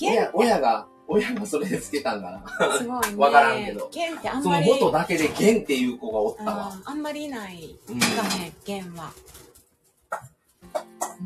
[0.00, 2.78] 親親が、親がそれでつけたんかな。
[2.78, 3.16] すごいね。
[3.16, 4.66] わからんけど元ってあんそまり。
[4.66, 6.72] の元だけで元っていう子がおったわ。
[6.84, 7.78] あんまりいない。
[7.88, 8.06] うんか
[8.38, 9.12] ね、弦は。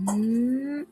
[0.07, 0.87] うーん。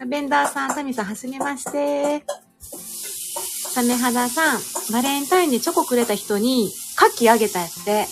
[0.00, 2.24] ラベンダーさん、タミさん、はじめまして。
[2.60, 4.60] サメ肌さん、
[4.92, 8.06] バレンタインでチョコくれた人に、牡蠣あげたやつで、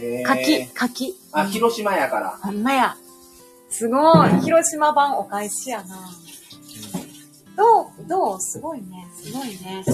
[0.00, 1.14] へー柿、柿。
[1.32, 2.38] あ、うん広島やから。
[2.42, 2.96] ほんまや。
[3.70, 4.40] すごい。
[4.40, 6.10] 広島版お返しやな。
[8.06, 9.06] どうすごいね。
[9.16, 9.84] すごいね。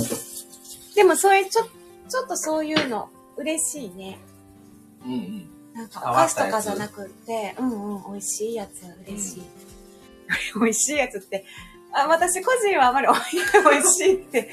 [0.95, 1.63] でもそういう、ちょ、
[2.09, 4.19] ちょっとそういうの、嬉しいね。
[5.05, 5.51] うんうん。
[5.75, 9.43] なんか、変お菓子とかじゃなくって、うんうん、美味しいやつ、嬉しい。
[10.61, 11.45] 美味しいやつって、
[11.93, 14.53] あ私個人はあまり美味しいって。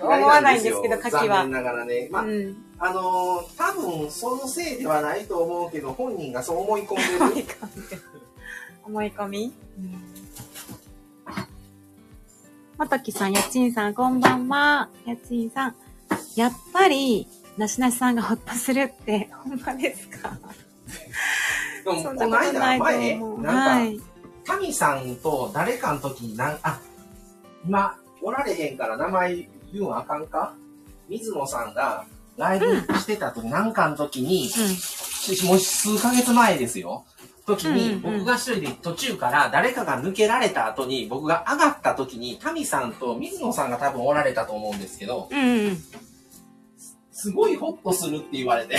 [0.00, 2.08] 思わないんですけど嫌牡蠣は残念ながらね。
[2.10, 2.56] まあ、うん。
[2.78, 7.18] あのー多分そのせいではないと思うけど、本人がそう思い込んでる。
[7.24, 7.92] 思い込み。
[8.84, 9.52] 思い込み？
[9.78, 10.02] うん。
[12.82, 14.88] まときさん、やっちんさん、こんばんは。
[15.06, 15.74] やっちんさん。
[16.34, 20.36] やっぱり、なしなしさんがほっとするって、 ほんまですか？
[21.84, 23.46] でも、そんこの間、なことない前、と思う。
[23.46, 24.00] はい。
[24.44, 26.80] タミさんと誰かの時になん、あ、
[27.64, 29.36] 今、おられへんから名前
[29.72, 30.52] 言うんあかんか？
[31.08, 32.04] 水野さんが
[32.36, 37.04] ライブしてた時、なんかの時に、しもう数ヶ月前ですよ。
[37.46, 45.38] 時に、僕が一人で途中から誰かが抜けられた後に、僕が上がった時に、タミさんと水野さんが多分おられたと思うんですけど、うん。
[45.38, 45.66] うん。
[45.66, 45.78] うん。
[47.12, 48.76] すごいホッとするって言われて、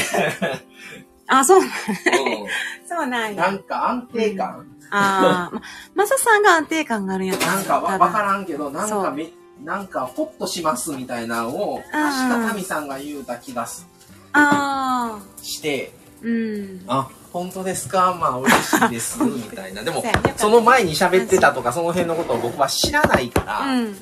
[1.28, 1.64] あ、そう、う
[2.88, 3.52] そうなんん、なや。
[3.52, 5.62] んか安定感、ああ、ま、
[5.96, 9.32] まささんが安定感があるんやったなんかわからんけど、なんかめ、
[9.64, 13.88] なんかホッとしますみたいなのを、確かタミさんが言うた気がす
[14.34, 15.94] ああ、して、
[16.24, 16.84] うん。
[16.88, 18.18] あ、本当ですか？
[18.20, 19.84] まあ嬉しいです、 みたいな。
[19.84, 20.04] でも
[20.38, 23.96] その前に喋ってたとか、その辺のことを僕は知らないから、うん。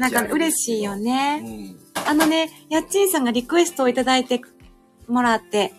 [0.00, 1.40] なんか嬉しいようね。
[1.40, 1.76] ん。
[2.06, 4.40] あのね、やっちんさんがリクエストをいただいて
[5.06, 5.72] もらって、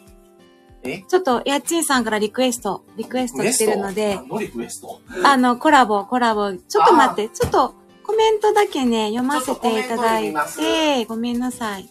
[0.83, 1.03] え？
[1.07, 5.01] ちょっとやっちんさんからリクエスト、リクエストしてるので、何のリクエスト？
[5.23, 11.89] あの、コラボ、コラボ、ちょっと待って、ちょっとコメントだけね、読ませていただいて、ごめんなさい。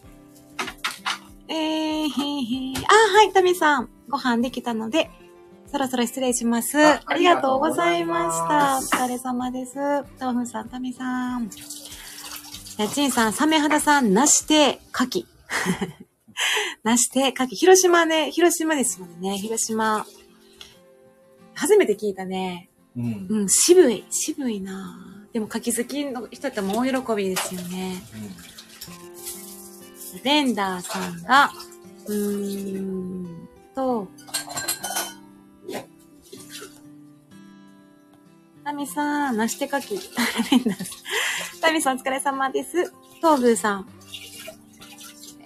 [1.49, 2.85] えー、へーへー。
[2.87, 3.89] あ、はい、タミさん。
[4.09, 5.11] ご飯できたので、
[5.71, 6.79] そろそろ失礼します。
[6.79, 8.79] あありがとうございました。
[8.79, 9.77] お疲れ様です。
[10.19, 11.51] 豆腐さん、タミさん。
[12.79, 15.25] やちんさん、サメ肌さん、なして、牡蠣。
[16.85, 17.47] なして、牡蠣。
[17.57, 19.37] 広島ね、広島ですもんね。
[19.39, 20.07] 広島。
[21.55, 22.71] 初めて聞いたね。
[22.97, 23.27] うん。
[23.29, 28.03] うん、渋い、渋いなぁでも柿好きの人っても大喜びですよね。
[30.25, 31.51] レンダーさんが、
[32.07, 34.09] うーんと、
[38.65, 39.99] タミさん、なしてかき。
[41.61, 42.93] タミさんお疲れ様です。
[43.23, 43.89] トーブーさん。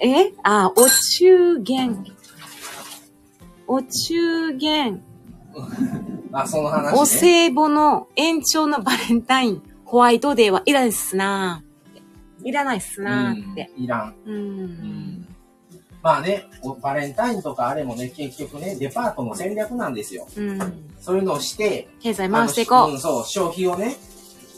[0.01, 2.05] えあ、お中元。
[3.67, 5.03] お中元。
[6.33, 6.99] あ、その話、ね。
[6.99, 11.72] お歳暮の延長のバレンタイン、ホワイトデーはいらないっすなぁ
[12.45, 13.71] いらないっすなーって。
[13.77, 14.15] うんいらん。
[14.27, 14.65] うん。
[14.65, 15.29] ん
[16.03, 20.27] まあね、おバレンタインとかあれもね、結局ね、デパートの戦略なんですよ。
[20.37, 20.59] うん。
[21.01, 23.97] そういうのをして、経済回していこあのうん、そう、消費をね、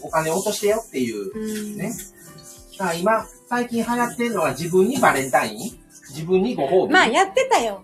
[0.03, 1.33] お金落としてよっていうう。
[1.35, 1.77] うん。
[1.77, 1.93] ね。
[2.79, 5.79] だから今、最近流行ってるのは自分にバレンタイン？
[6.11, 7.83] 自分にご褒まあ、やってたよ。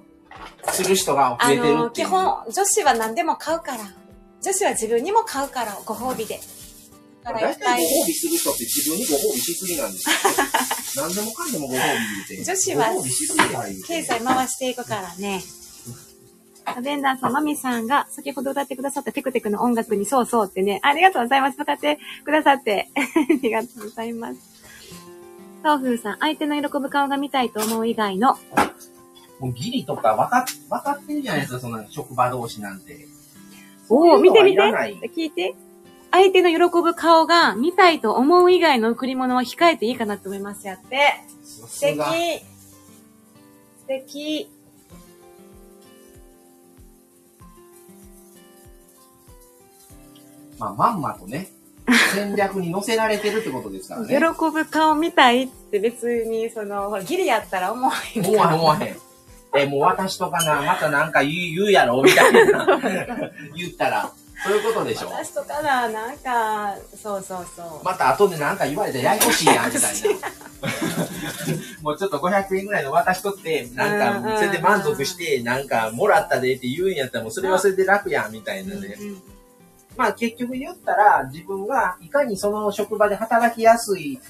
[0.67, 2.07] 美する人があ増えてるの、っていう。
[2.07, 3.79] 基本、女子は何でも買うから。
[4.43, 6.41] 女子は自分にも買うから、ご褒美で。
[7.25, 7.35] 大。
[7.35, 10.16] 体ご褒美する人って自分にご褒美しすぎなんですよ。
[11.05, 11.83] 何でもかんでもご褒美
[12.29, 12.45] 言うて。
[12.45, 13.87] 女子はご褒美しすぎや言うて。
[13.87, 15.43] 経済回していくからね。
[16.83, 21.61] ベンダーさん、マミさんが先ほど歌ってくださったテクテクの音楽にそうそうってね、ありがとうございます。
[21.61, 22.89] 歌ってくださって。
[22.97, 23.01] あ
[23.43, 24.39] りがとうございます。
[25.62, 28.39] 豆腐さん、相手の喜ぶ顔が見たいと思う以外の、
[29.41, 33.07] もうギリとか分かっ、分かってるじゃないですか、そんな職場同士なんて。
[33.89, 34.62] おお、見て見て
[35.09, 35.55] 聞いて。
[36.13, 40.97] 相手の喜ぶ顔が見たいと思う以外の贈り物は控えていいかなと思いますやって。
[41.45, 41.99] さ素敵。
[43.79, 44.51] 素敵
[50.59, 51.49] まあ、まんまとね、
[52.13, 54.21] 戦略に乗せられてるってことですから喜ね。
[54.53, 58.97] ぶ顔見たいって別に、その、ギリやったら思わへん思わへん思わへん。
[59.57, 62.67] え、もう私とかな、またなんか言う言うやろ、みたいな。
[63.57, 64.13] 言ったら、
[64.45, 65.09] そういうことでしょ？
[65.09, 67.84] 私とかな、なんか、そうそうそう。
[67.84, 69.91] また後でなんか言われたらややこしいやん、みたいな。
[71.82, 78.97] もうちょっと500円ぐらいの渡しとって、なんか、それで満足して、なんか、もらったでって言うんやったら、もうそれはそれで楽やん、みたいなね。
[78.99, 79.22] うん
[79.97, 84.20] まあ結局言ったら、自分がいかにその職場で働きやすい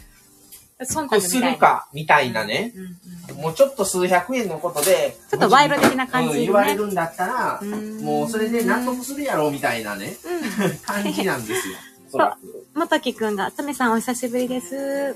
[0.80, 2.72] 忖度くするか、みたいなね。
[2.74, 2.96] うんうん
[3.40, 10.16] もうちょっと数百円のことで、ちょっと賄賂的な感じでねうん言われるんだったら、うんもうそれで納得するやろ、みたいなね、
[10.60, 10.78] うん。
[10.78, 11.76] 感じなんですよ。
[12.08, 15.14] お そらくまたきくんが、つめさんお久しぶりです。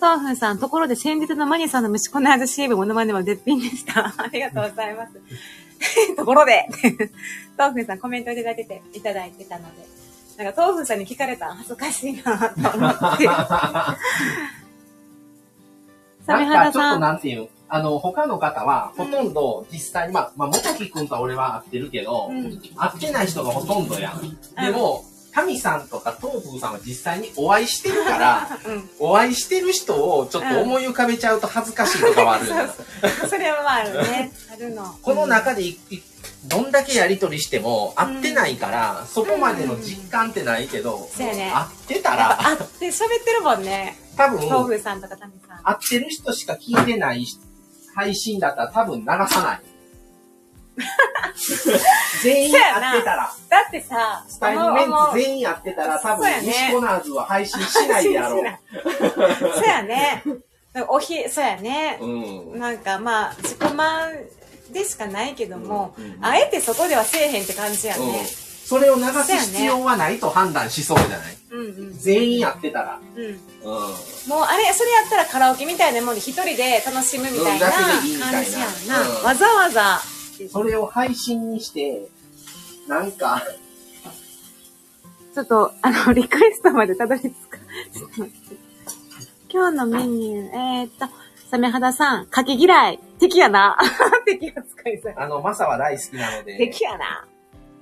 [0.00, 4.06] トーフンさん、ところで先日のマニさんの虫コの味シーブモノマネは絶品でした。
[4.18, 5.12] ありがとうございます。
[6.16, 6.66] ところで、
[7.56, 9.86] トーフンさんコメントいただいてて、いただいてたので、
[10.38, 13.28] なんかトーフンさんに聞かれたら恥ずかしいなと思って。
[16.26, 24.20] サメなんかちょっとなんていう、あの、他の方は、ほとんど実際に、まあ、まあ、元木くんとは俺は会ってるけど、うん会ってない人がほとんどやん。
[24.56, 28.90] でも、タミさんとか東風さんは実際にお会いしてるから、うん。
[28.98, 34.32] お会いしてる人をちょっと思い浮かべちゃうと恥ずかしいとかはあるよなそれはまああるね。
[34.52, 34.84] あるの。
[35.00, 36.02] この中でいい
[36.44, 41.68] どんだけやりとりしても会ってないから、そこまでの実感ってないけど、そうやね会っ
[41.98, 43.96] てたら、 あって喋ってるもんね。
[44.16, 45.62] 多分、豆腐さんとかタミさん。
[45.62, 47.24] 会ってる人しか聞いてない
[47.94, 49.60] 配信だったら多分流さない。
[52.22, 58.42] 全員会ってたら、だってさ、スタイルメンツ全員会ってたら多分、ね西コナーズは配信しないでやろう。
[59.54, 60.24] そうやね。
[60.88, 61.98] おひ、そうやね。
[62.00, 62.58] うん。
[62.58, 64.10] なんかまあ、自己満
[64.72, 68.24] でしかないけども、うんうんあえてそこではせえへんって感じやうんね。
[68.24, 71.36] それを流す必要はないと判断しそうじゃない？
[71.50, 71.98] うんうん。
[71.98, 73.00] 全員やってたら。
[73.16, 73.24] うん。
[73.24, 73.32] うん。
[73.32, 73.38] もう
[74.44, 79.00] あれ、それやったらカラオケみたいなもんで一人で楽しむみたいな感じやんな。
[79.18, 80.00] うんわざわざ。
[80.50, 82.08] それを配信にして、
[82.88, 83.42] なんか、
[85.34, 87.58] ちょっと、あの、リクエストまでたどり着く。
[89.50, 91.06] 今日のメニュー、えー、っと、
[91.52, 92.98] サメ肌さん、かけ嫌い。
[93.20, 93.76] 敵やな。
[94.24, 97.26] 敵扱いされあの、マサは大好きなので、敵やな。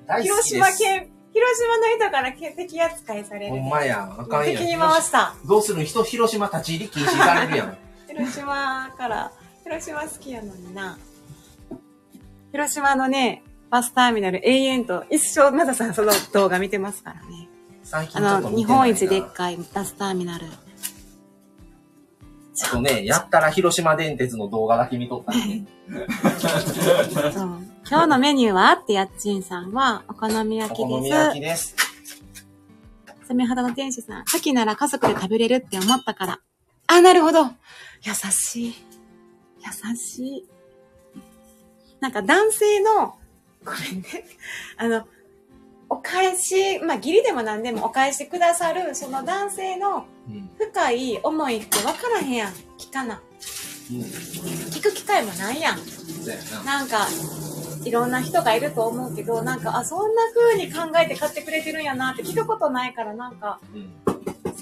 [0.09, 0.77] 大好広きです。
[0.77, 3.71] 島県、広島の人からけ敵扱いされるほんね。
[3.71, 4.21] まやん。
[4.23, 4.57] あかんやん。
[4.57, 5.35] 敵に回した。
[5.47, 7.79] どうするん人、広島立ち入り禁止されるやん。
[8.11, 9.31] 広島から、
[9.63, 10.99] 広島好きやのにな。
[12.51, 17.49] 広島のね、バスターミナル永遠と一生、まださんその動画見てますからね。
[17.85, 20.47] 最近あの、日本一でっかいバスターミナル。
[22.63, 25.65] あとね、やったら広島電鉄の動画だけ見とったね。
[27.33, 27.71] そう。
[27.89, 31.15] 今日のメニューはってやっちんさんは、お好みお焼き好みです。
[31.15, 31.77] 焼きです。
[33.27, 36.41] サメ肌の店主さん、牡蠣なら家族で食べれるって思ったから。
[36.89, 37.45] あ、なるほど。
[37.45, 38.75] 優しい。
[39.61, 40.49] 優しい。
[42.01, 43.15] なんか男性の、
[43.65, 44.25] ごめんね。
[44.77, 45.07] あの、
[45.91, 50.49] お返し、まあ、義理でも何でもお返してくださる、その男性のうん。
[50.57, 52.53] 深い思いって分からへんやん。
[52.79, 53.21] 聞かな。
[53.91, 53.99] うん。
[53.99, 55.79] 聞く機会もないやん。
[56.65, 56.79] な。
[56.79, 57.09] なんか、
[57.85, 63.93] いろんな人がいると思うけど、なんか、あ、そんな風に考えて買ってくれてるんやなって聞くことないから、なんか、うん。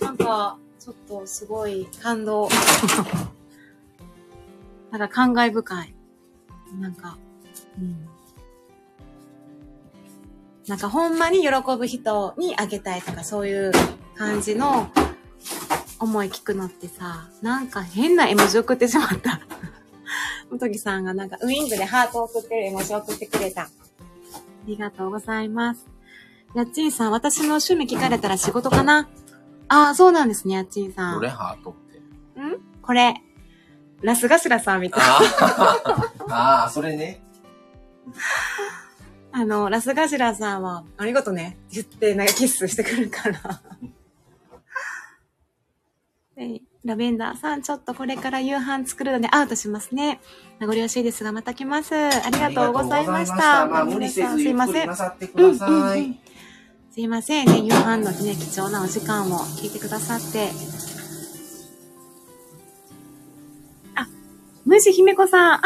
[0.01, 2.49] なんか、ちょっとすごい感動。
[4.91, 5.95] なんか感慨深い。
[6.81, 7.19] なんか、
[7.79, 8.09] うん。
[10.69, 11.49] なんかほんまに喜
[11.79, 13.73] ぶ人にあげたいとかそういう
[14.15, 14.91] 感じの
[15.99, 19.41] 思い聞くのってさ、なんか変な絵文字送ってしまった。
[20.51, 23.63] もとぎさんがなんかウイングでハートを送ってる絵文字を送ってくれた。
[23.63, 23.71] あ
[24.67, 25.87] りがとうございます。
[26.55, 29.09] やっちんさん、私の趣味聞かれたら仕事かな？
[29.69, 31.15] ああ、そうなんですね、やっちんさん。
[31.17, 32.41] どれハートって。
[32.41, 32.59] ん？
[32.83, 33.23] これ、
[34.01, 35.07] ラスガスラさんみたいな。
[35.07, 35.19] あ
[36.29, 36.63] あ。
[36.63, 37.23] ああ、それね。
[39.33, 41.57] あの、ラスガジラさんは、ありがとね。
[41.73, 43.61] 言って、なんかキスしてくるから。
[46.37, 50.21] で ラベンダーさん、ちょっとこれから夕飯作るのでアウトしますね。
[50.61, 51.95] 名残惜しいですが、また来ます。
[51.95, 53.63] ありがとうございました。
[53.63, 54.87] あましたまあ、無理せずすゆっくりいません。
[54.87, 56.19] なさってください。
[56.93, 60.49] すいませんね、夕飯のね、貴重なお時間を聞いてくださって。
[63.97, 64.07] あ、
[64.65, 65.61] むしひめこさん、あ、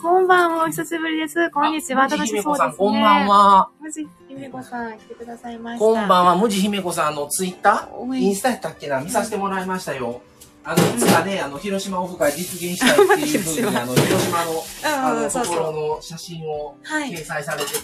[0.00, 1.50] こんばんは、お久しぶりです。
[1.50, 2.74] こんにちは、あ楽しそうですね。
[2.76, 3.28] こんばん。
[3.28, 3.70] は。
[3.80, 5.84] むじひめこさん、来てくださいました。
[5.84, 8.18] こんばんは、むじ姫子さんのツイッター？
[8.18, 9.00] インスタやったっけな？
[9.00, 10.20] 見させてもらいましたよ。
[10.64, 15.30] あの、いつかね、あの、広島オフ会実現したいっていうふうに、 あの、広島の、あの。
[15.30, 17.10] ところの写真をはい。
[17.10, 17.78] 掲載されてて、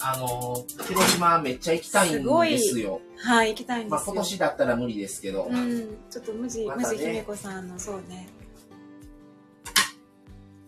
[0.00, 3.00] ああの、広島めっちゃ行きたいんですよ。
[3.26, 3.96] あ、はい、行きたいんですよ。
[3.96, 5.44] まあ、今年だったら無理ですけど。
[5.44, 8.28] うん、ちょっとむじ、またねむじひめこさんの、そうね。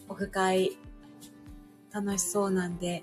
[0.09, 0.79] オフ会、
[1.93, 3.03] 楽しそうなんで。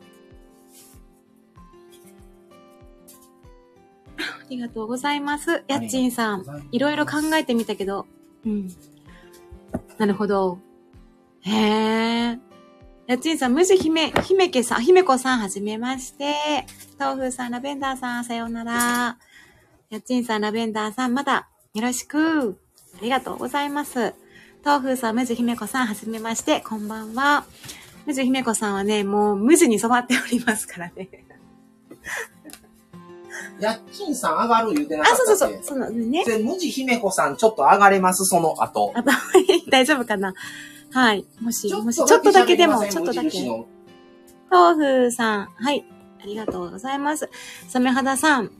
[4.18, 5.64] ありがとうございます。
[5.68, 6.68] やっちんさん。
[6.72, 8.06] いろいろ考えてみたけど、
[8.45, 8.68] うん。
[9.98, 10.60] なるほど。
[11.41, 12.40] へえ。
[13.07, 16.34] やっちんさん、むじひめ、ひめけさん、ひめこさん、はじめまして。
[16.98, 19.18] 豆腐さん、ラベンダーさん、さようなら。
[19.90, 22.60] やっちんさん、ラベンダーさん、また、よろしく。
[22.98, 24.14] ありがとうございます。
[24.66, 27.46] 豆腐さん、むじひめこさん、はじめまして、こんばんは。
[28.08, 31.08] むじひめこさんはね、もう、無地に染まっておりますからね。
[33.60, 35.28] やっちんさん上がる言うてなあ、かったっけ？
[35.28, 36.26] そうそうそう、そのね。
[36.26, 38.92] で、むじ姫子さんちょっと上がれますその後。
[38.96, 39.12] あと、
[39.70, 40.34] 大丈夫かな？
[40.92, 41.26] はい。
[41.40, 43.66] もし、もし、ちょちっとだけでも、ちょっとだけ。
[44.50, 45.86] 豆腐さん、はい。
[46.22, 47.30] ありがとうございます。
[47.68, 48.52] サメ肌さん、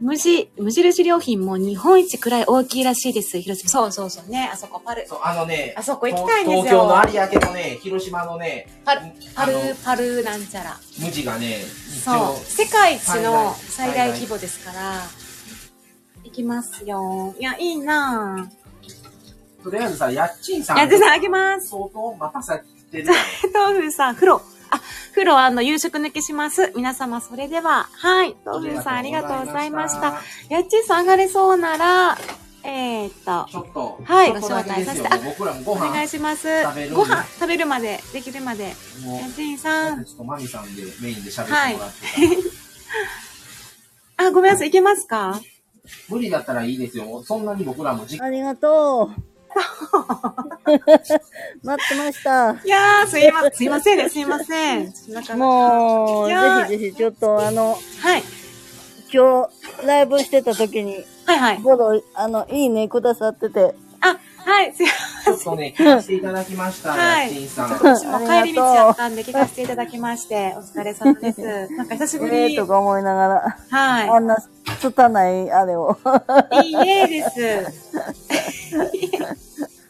[0.00, 3.40] 無地、無印良品も日本一くらい大きいらしいです。
[3.40, 3.68] 広島。
[3.68, 4.48] そうそうそうね。
[4.52, 5.04] あそこパル。
[5.08, 9.00] そう、あのね、あそこ行きたいんですよ東京の有明のね、広島のね、パル、
[9.34, 9.52] パル
[9.84, 10.76] パルなんちゃら。
[11.00, 12.36] 無地がね、一そう応。
[12.36, 15.02] 世界一の最最大大規模ですから。
[16.22, 17.34] 行きますよ。
[17.38, 18.48] いや、いいな
[19.64, 20.76] とりあえずさ、やっちんさん。
[20.76, 20.80] ぁ。
[20.80, 21.70] やってさんあげます。
[21.70, 22.62] 相当待たせ
[22.92, 23.12] てるや
[23.52, 24.40] 豆腐さん、風呂。
[24.70, 24.80] あ、
[25.12, 26.72] 風呂あの、夕食抜けします。
[26.76, 28.36] 皆様、それでは、はい。
[28.44, 28.60] ろ。
[28.60, 30.08] 豆腐さん、ありがとうございました。
[30.08, 32.18] あやっちーさん上がれそうなら、
[32.64, 36.94] えー、っと、ちょっと、はいご招待させて僕らもごお願飯い、します食べる。
[36.94, 38.64] ご飯食べるまで、できるまで。
[38.64, 38.74] やっ
[39.34, 40.14] ちーさんちょ。
[40.14, 42.06] っとマミさんでメインで喋ってもらって
[44.16, 44.68] た、あ、ごめんなさい。
[44.68, 45.40] いけますか？
[46.10, 47.22] 無理だったらいいですよ。
[47.24, 49.22] そんなに僕らも時間ありがとう。
[51.62, 52.52] 待ってました。
[52.64, 53.52] いやー、すいません。
[53.54, 54.08] すいませんね。
[54.08, 54.24] すい
[55.14, 55.38] ません。
[55.38, 56.34] もう、ぜ
[56.76, 58.22] ひぜひ、ちょっとあの、はい。
[59.12, 59.48] 今
[59.82, 61.58] 日、ライブしてた時に、はいはい。
[61.58, 63.72] フォロー、あの、いいねくださってて、あ、
[64.48, 64.72] はい。
[64.74, 67.70] すいちょっとね、聞かせていただきました、はいさん。
[67.70, 71.68] 私も帰り道やったんで聞かせていただきまして、お疲れ様です。
[71.76, 72.36] なんか久しぶり。
[72.36, 73.76] ええとか思いながら、あ
[74.10, 74.38] はんな、
[74.80, 75.98] 拙いあれを。
[76.64, 76.66] い。
[76.66, 77.98] いいえです。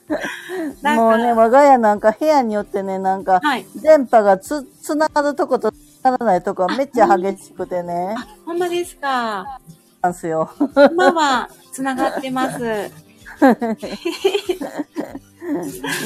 [0.82, 3.66] なんかもうね、我が家なんか部屋によってね、なんか、はい。
[3.76, 9.60] 電波がつ、つながるとこと、つながらないとこはめっちゃ激しくてね、あ、ほんまですか。
[10.02, 10.51] なんすよ。
[10.74, 13.07] 今は、つながってます。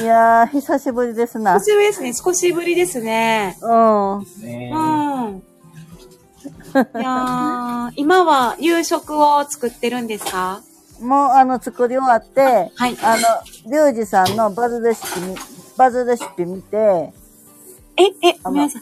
[0.01, 1.71] いやー、久しぶりですな久。
[1.71, 2.13] しぶりですね。
[2.13, 3.57] 少しぶりですね。
[3.61, 4.25] うん。
[4.41, 5.37] ねうん。
[5.39, 5.43] い
[6.95, 10.61] やー今は夕食を作ってるんですか？
[11.01, 12.97] もう、あの、作り終わって、はい。
[13.01, 15.35] あの、リュウジさんのバズレシピみ、
[15.75, 16.77] バズレシピ見て、
[17.97, 18.81] え、え、ごめんなさい。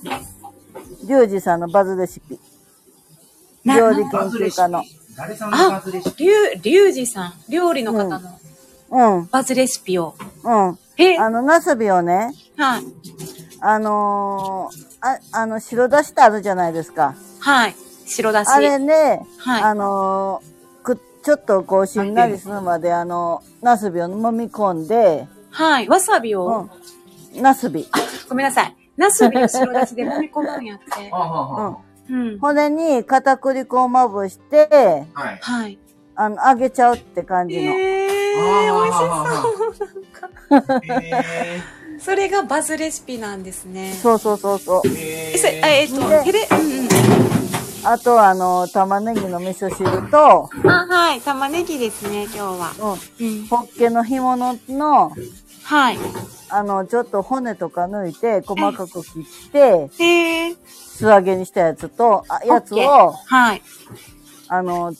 [1.08, 2.38] リュウジさんのバズレシピ。
[3.64, 4.84] な料理研究家の。
[5.16, 6.24] 誰さんのバあズレシ、ピ？
[6.24, 7.34] りゅう、りゅうじさん。
[7.50, 8.20] 料理の方の
[8.90, 10.16] うん、バズレシピを。
[10.44, 10.80] うん。
[10.98, 12.84] え、あの、ナスビをね、はい。
[13.62, 17.16] あのーあ、あの、白だしってあるじゃないですか。
[17.40, 17.76] はい。
[18.06, 18.50] 白だし。
[18.50, 25.88] あれね、はいあのーく、ちょっとこう、しんなりするまで、あの、ナスビを揉み込んで、はい。
[25.88, 26.70] わさびを、
[27.36, 27.42] うん。
[27.42, 27.88] ナスビ。
[28.28, 28.76] ごめんなさい。
[28.98, 31.16] ナスビを白だしで揉み込むんやって あ。
[31.18, 31.78] ははは
[32.12, 32.40] うん。
[32.40, 34.68] 骨に片栗粉をまぶして、
[35.14, 35.38] はい。
[35.40, 35.80] はい。
[36.16, 37.62] あの、揚げちゃうって感じの。
[37.62, 40.60] えー、あ美味しそう。
[40.60, 40.92] そう。
[41.02, 41.62] へ
[42.00, 43.94] それがバズレシピなんですね。
[43.94, 44.82] そうそうそうそう。
[44.88, 44.92] ー
[45.34, 46.88] え、そへええっと、でテレ、うん
[47.84, 50.70] あとは、あの、玉ねぎの味噌汁と、うん。
[50.70, 51.22] あ、はい。
[51.22, 52.98] 玉ねぎですね、今日は。
[53.20, 53.48] うん、うん。
[53.48, 55.14] ホッケの干物の、
[55.64, 55.98] はい。
[56.50, 60.56] あの、ちょっと骨とか抜いて、細かく切って、へえ。
[60.98, 63.62] 素揚げにしたやつと、あやつを、はい。
[64.48, 64.94] あの、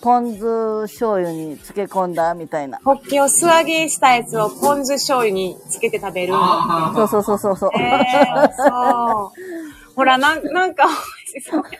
[0.00, 2.78] ポン酢醤油に漬け込んだみたいな。
[2.84, 6.32] ホッケを素揚げしたやつをポン酢醤油につけて食べる。
[6.36, 7.70] あそうそうそうそうそう。
[7.78, 9.94] えー、そう。
[9.94, 11.62] ほら、なん、なんか美味しそう。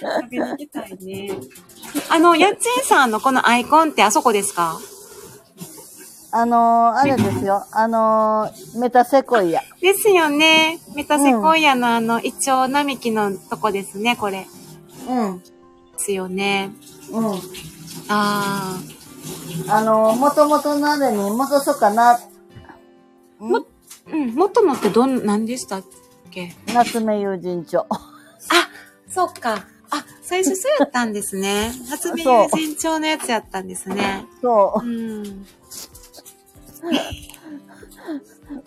[0.00, 1.30] 食べに行きたいね。
[2.10, 4.76] あの、やっちんさんのこのアイコンってあそこですか？
[6.36, 7.64] あのー、あれですよ。
[7.70, 9.62] あのー、メタセコイア。
[9.80, 10.80] ですよね。
[10.96, 14.44] メタセコイアのあの、イチョウ並木のとこですね、これ。
[15.08, 15.38] うん。
[15.38, 15.44] で
[15.96, 16.72] すよね。
[17.12, 17.34] うん。
[18.08, 18.80] あ
[19.68, 22.18] あのー、もともとのあれに戻そうかな。
[23.38, 23.64] もー。
[24.12, 25.84] うん、元のってどん、何でしたっ
[26.32, 26.52] け？
[26.74, 27.86] 夏目友人帳。
[27.88, 27.96] あ、
[29.08, 29.66] そっか。
[29.90, 31.72] あ、最初そうやったんですね。
[31.88, 34.26] 初 見そう友人帳のやつやったんですね。
[34.42, 35.46] そうん。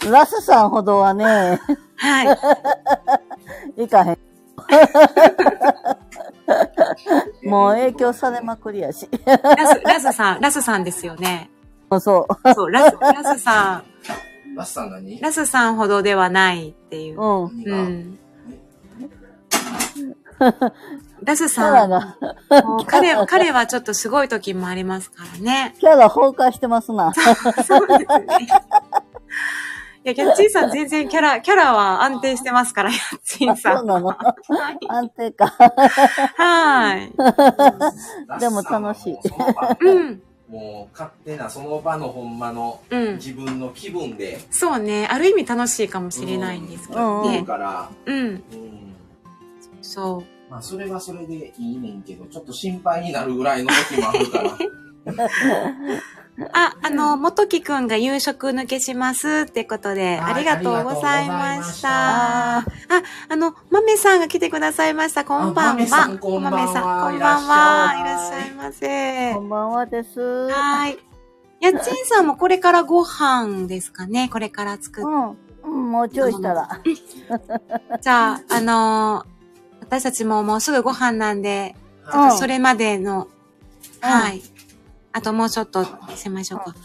[0.07, 0.11] う。
[0.11, 1.59] ラスさんほどはね、
[1.95, 2.33] は
[3.77, 3.83] い。
[3.83, 4.17] いかへん。
[7.49, 9.07] もう影響されまくりやし。
[9.25, 9.37] ラ
[9.75, 11.49] ス、ラスさん、ラスさんですよね。
[11.99, 12.53] そう。
[12.53, 13.83] そう、ラス、ラスさ
[14.55, 15.17] ラスさん何？
[15.17, 17.21] ん、ラスさんほどではないっていう。
[17.21, 17.63] うん。
[17.65, 18.19] うん。
[21.23, 22.17] ラスキャさん、ラが、
[22.63, 25.75] もう彼は、 彼はちょっとすごい時もありますからね。
[25.79, 27.11] キャラ崩壊してますな。
[27.65, 28.47] そうですね。
[30.05, 33.75] いや、キャッチーさん全然キャラ、キャラは安定してますから、キャッチーさ。
[33.77, 34.07] そうんなの？
[34.07, 34.15] は
[34.71, 34.77] い。
[34.87, 35.47] 安定か。
[36.37, 37.11] はい。
[38.39, 40.21] でも楽しいうその場うん。
[40.49, 43.15] もう勝手なその場のほんまのうん。
[43.15, 45.07] 自分の気分でそうね。
[45.11, 47.43] ある意味楽しいかもしれないんですけどうん言うね。
[47.45, 48.17] から、うん。
[48.17, 48.43] うん
[49.81, 50.36] そう。
[50.49, 54.57] まあそれはそれでいいねんけど、ちょっと心配になるぐらいの時もあるから。
[56.53, 61.89] あ、あの、元木くんが夕食抜けしますってことで、はいありがとうございました。
[61.89, 62.63] ああ、
[63.29, 65.25] あの、豆さんが来てくださいました。
[65.25, 65.71] こんばんは。
[65.71, 67.95] あ豆さんこんばんは豆さんこんばんは。
[67.97, 69.41] いいらっしゃいませこ。
[69.41, 70.21] んばんはです。
[70.21, 70.97] うはい。
[71.59, 75.37] やっちんさんもこれからご飯ですかねこれから作っん。
[75.63, 76.81] うん、もうちょいしたら。
[77.99, 79.36] じゃあ、あのー
[79.87, 81.75] 私たちももうすぐご飯なんで、
[82.13, 83.27] うんそれまでの、
[83.99, 84.41] はい。
[85.11, 85.85] あともうちょっと
[86.15, 86.75] しましょうか。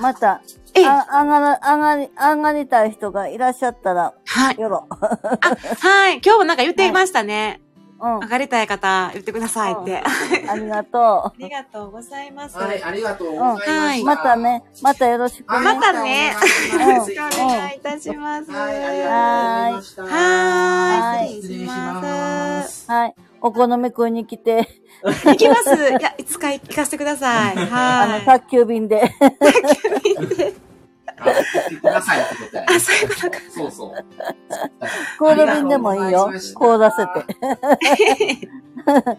[0.00, 0.42] また、
[0.74, 4.60] ええ、あ上がら、上がり、上がりたい人がいらっしゃったら、はい。
[4.60, 4.86] よろ。
[4.90, 6.20] あ、はい。
[6.24, 7.60] 今日もなんか言っていましたね。
[8.00, 8.18] うん。
[8.20, 9.98] 上がりたい方、言ってくださいって。
[9.98, 10.04] あ
[10.52, 12.58] ありがとりがとうございます。
[12.58, 14.00] はい、ありがとうございました。
[14.02, 14.04] う。
[14.04, 15.64] またね、またよろしくはい。
[15.64, 15.74] ね。
[15.74, 16.36] またね
[16.74, 18.50] お願いしますよろしくお願いいたします。
[18.50, 20.02] はい、ありがとうございました。
[20.02, 21.28] はい。
[21.34, 21.92] 失礼しま。
[22.00, 22.90] ますす。
[22.90, 23.14] はい。
[23.40, 24.66] お好み食いに来て、
[25.02, 25.74] 行きます。
[25.74, 27.54] いや、いつか行かせてください。
[27.70, 28.24] あの、はい。
[28.24, 29.12] 宅急便で。
[31.30, 33.38] あ、送ってくださいってことやねあ、そういうことか。
[33.50, 34.04] そうそう。
[35.18, 36.52] コール便でもいいよありがとうございまし。
[36.52, 37.06] た凍らせ
[38.36, 38.48] て。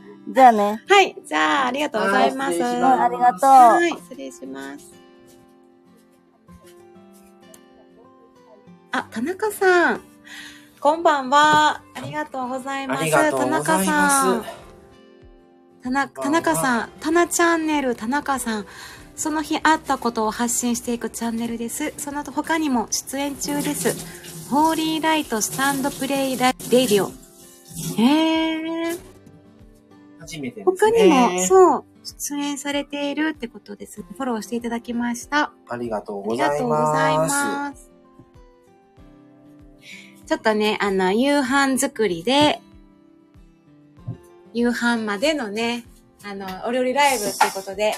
[0.28, 0.84] じゃあね。
[0.90, 1.16] はい。
[1.26, 2.60] じゃあ、ありがとうございます。
[2.60, 3.50] ますありがとう。
[3.50, 3.92] はい。
[3.92, 4.94] 失礼します。
[8.92, 10.02] あ、田中さん。
[10.80, 11.82] こんばんは。
[11.96, 13.02] ありがとうございます。
[13.02, 14.46] ありがとうござい田中さまん。
[15.84, 18.66] 田中田中さん、田中チャンネル、田中さん。
[19.16, 21.94] その日あったことを発信していくチャンネルです。
[21.98, 24.50] その他にも出演中です。
[24.50, 27.08] ホーリーライトスタンドプレイラレディオ。
[27.98, 28.94] へー。
[28.94, 29.00] す。
[30.20, 31.04] 初めてです他ね。
[31.04, 34.02] にも、そう、出演されているってことです。
[34.02, 35.54] フォローしていただきました。
[35.68, 37.34] ありがとうありがございとうございます。
[37.34, 37.92] ます。
[40.28, 42.62] ちょっとね、あの、夕飯作りで、
[44.54, 45.86] 夕飯までのね、
[46.24, 47.94] あの、お料理ライブってことで、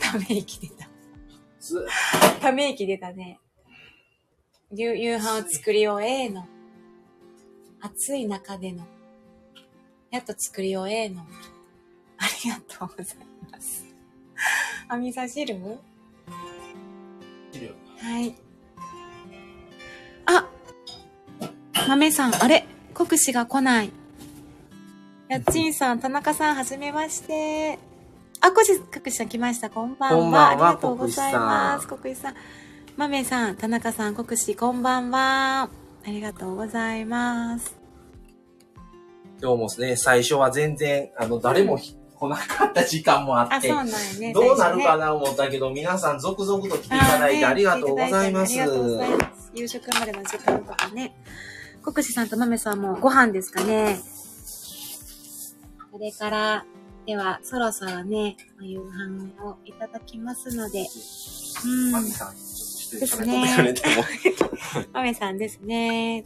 [0.00, 0.88] ため息出た。
[1.60, 1.86] す
[2.40, 3.40] ため息出たね。
[4.72, 6.46] 夕夕飯を作り終えの。
[7.80, 8.86] 暑い中での。
[10.10, 11.22] やっと作り終えの。
[12.18, 13.16] ありがとうござい
[13.52, 13.84] ます。
[14.88, 15.54] あ、味噌汁
[18.00, 18.34] はい。
[20.26, 20.48] あ
[21.86, 22.66] 豆さん、あれ？
[22.94, 23.92] 国士が来ない。
[25.28, 27.78] やっちんさん、田中さん、はじめまして。
[28.40, 29.68] あ、こし、国士さん来ました。
[29.68, 30.16] こんばんは。
[30.16, 31.86] こんばんはありがとうございます。
[31.86, 32.34] 国士さん。
[32.96, 35.68] 豆さん、田中さん、国士、こんばんは。
[36.06, 37.76] ありがとうございます。
[39.42, 44.32] 今日もね、最初は全然、あの、誰もひ来なかった時間もああ、ってそう、なんよね。
[44.32, 48.58] どうなるかなな思ったけど、皆さん続々と来ていただいてありがとうございます。
[48.58, 49.50] ありがとうございます。
[49.54, 51.14] 夕食までの時間とかね。
[51.82, 54.00] 国士さんと豆さんもご飯ですかね。
[55.98, 56.64] それから、
[57.06, 60.86] では、そろそろね、お夕飯をいただきますので。
[61.64, 61.90] うん。
[61.90, 64.04] マミさん、ですね止めてくれても。
[64.94, 66.22] 豆さんですね。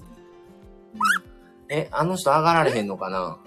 [1.71, 3.39] え、あの人上がられへんのかな？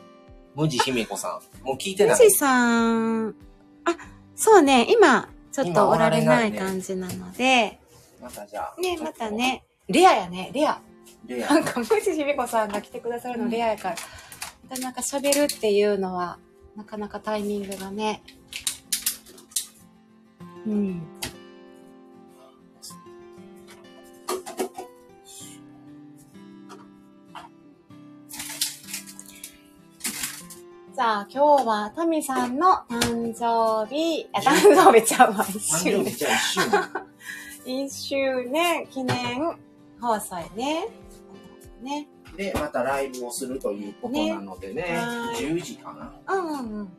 [0.56, 1.66] 無地姫子さん。
[1.66, 2.18] もう聞いてない。
[2.18, 3.36] 富士さん、
[3.84, 3.96] あ、
[4.36, 7.80] そうね、今、ちょっ今とおられない感じなので、
[8.20, 8.82] またじゃあ。
[8.82, 10.82] ね、またね、レアやね、レア。
[11.28, 11.54] レア。
[11.54, 13.96] なんか、むしひみこさんが来てくださるのレアやから、
[14.70, 16.40] なかなか喋るっていうのは、
[16.76, 18.24] なかなかタイミングがね。
[20.66, 21.02] うん。
[30.96, 36.16] さあ、今日はタミさんの誕生日、あ、誕生日ちゃうわ、一誕周年。
[37.86, 38.88] 一周年。
[38.88, 39.58] 記念
[40.02, 40.88] 放送やね。
[41.84, 42.15] ね。
[42.36, 46.34] で、またライブをするということなのでね、ねはい10時かな。
[46.34, 46.90] うんうんうん。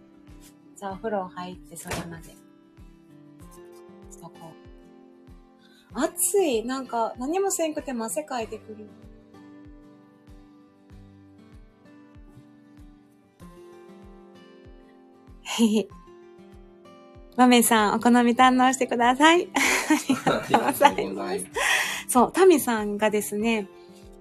[0.76, 2.30] じゃあお風呂入ってそれまで。
[2.30, 2.34] し
[4.20, 4.32] とこ
[5.94, 5.98] う。
[5.98, 6.64] 暑い。
[6.64, 8.86] なんか何もせんくても汗かいてくる。
[15.42, 15.88] へへ。
[17.36, 19.48] 豆さん、お好み堪能してください。
[19.54, 21.46] ありがとうございます。
[22.08, 23.68] そう、タミさんがですね、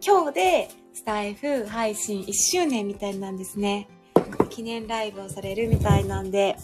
[0.06, 0.70] 今日で
[1.06, 3.88] スタイフ配信1周年みたいなんですね。
[4.50, 6.56] 記念ライブをされるみたいなんで。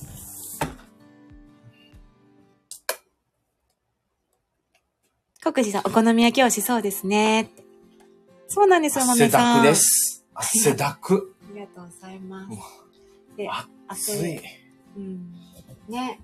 [5.43, 7.51] 国士さん、お好み焼き美味しそうですね。
[8.47, 9.59] そうなんですよ、豆さん。
[9.59, 10.25] 汗だくです。
[10.33, 11.35] 汗だく。
[11.51, 13.37] ありがとうございます。
[13.37, 13.47] で、
[13.87, 14.41] 暑い。
[14.97, 15.35] うん。
[15.87, 16.19] ね。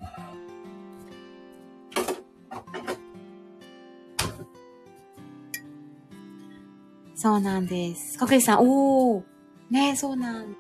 [7.18, 8.20] そうなんです。
[8.20, 9.24] 国士さん、おー。
[9.72, 10.56] ねそうなん。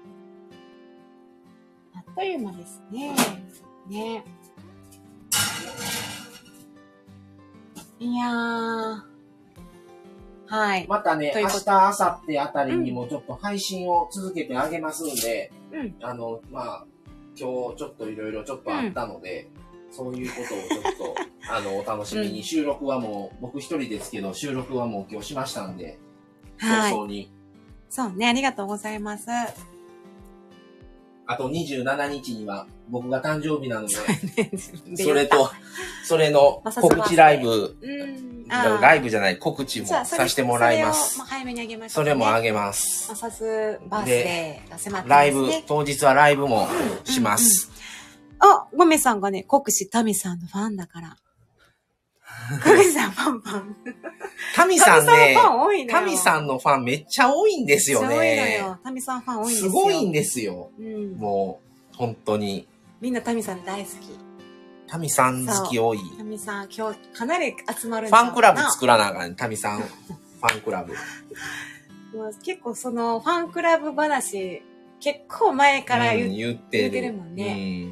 [1.94, 3.16] あっという間ですね。
[3.88, 4.26] ね。
[8.00, 9.02] いやー。
[10.48, 10.88] はい。
[10.88, 15.96] またね、明日、明後日あたりにもちょっと配信を続けてあげますんで、うん。
[16.02, 16.86] あの、まあ、
[17.40, 19.48] 今日ちょっといろいろちょっとあったので、
[19.92, 21.16] そういうことをちょっと、
[21.54, 25.98] あの、お楽しみに、 うん収録はもう、僕一人ですけど、収録はもう今日しましたんで、はい
[26.60, 27.32] 早々に。
[27.90, 29.28] そうね、ありがとうございます。
[31.30, 33.96] あと27日には僕が誕生日なので、
[34.96, 35.52] でそれと、
[36.06, 38.48] それの 告知ライブ、うん。
[38.48, 41.28] ライブじゃない、告知もさせてもらいますまあ、。
[41.28, 43.10] 早めにあげましょそうれもあげげます。
[43.10, 45.04] マサスバースデーが迫ってますね。
[45.10, 46.68] ライブ、当日はライブも
[47.04, 47.70] します。
[48.40, 51.18] あ、ゴメさんがね、国士タミさんのファンだから。
[52.64, 53.76] 国士さんファンファン。
[54.56, 58.58] タミさんねタミさんファン多いのよタミさんのファンめっちゃ多いんですよめっちゃ多いのね。
[58.60, 58.80] よ。
[58.84, 59.72] タミさんファン多いんですすよ。
[59.72, 60.72] ごいんですよ。
[60.80, 61.12] うん。
[61.18, 61.62] も
[61.94, 62.68] う、本当に。
[63.02, 63.96] みんなタミさん大好き。
[64.88, 66.00] タミさん好き多い。
[66.18, 69.36] タミさん、今日かなり集まるんファンクラブる作らなあかんね。
[69.36, 70.94] タミさん、ファンクラブ。
[72.44, 74.64] 結構そのファンクラブ話、
[75.00, 76.90] 結構前から言,、うん言ってる。
[76.90, 77.90] 言ってるもんね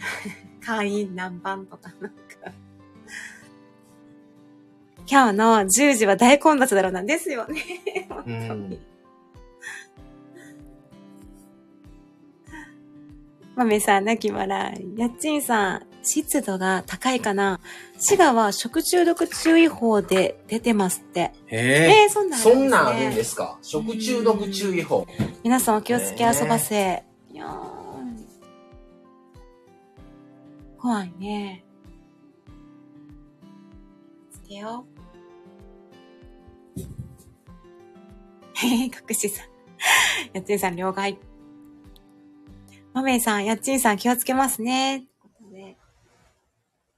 [0.64, 1.92] 会員何番とか。
[5.10, 7.60] 今日の10時は大混雑だろうなんですよね。
[8.26, 8.32] うん。
[8.32, 8.78] うん。
[13.56, 15.00] まめさん、泣き笑い。
[15.00, 17.60] やっちんさん、湿度が高いかな
[17.98, 21.20] 滋賀は食中毒注意報で出てますって。
[21.20, 22.06] へええ。
[22.08, 23.58] ー、そんなんそんなんあるんですか？
[23.60, 25.06] 食中毒注意報。
[25.42, 27.02] 皆さんお気をつけ遊ばせ。
[27.32, 27.70] いやー
[30.78, 31.64] 怖いね。
[34.32, 34.86] つけよ
[38.66, 39.46] へへ、かくしさん。
[40.34, 41.18] やっちんさん、了解。
[42.92, 44.98] まめいさん、やっちんさん、気をつけますね。
[44.98, 45.76] ということで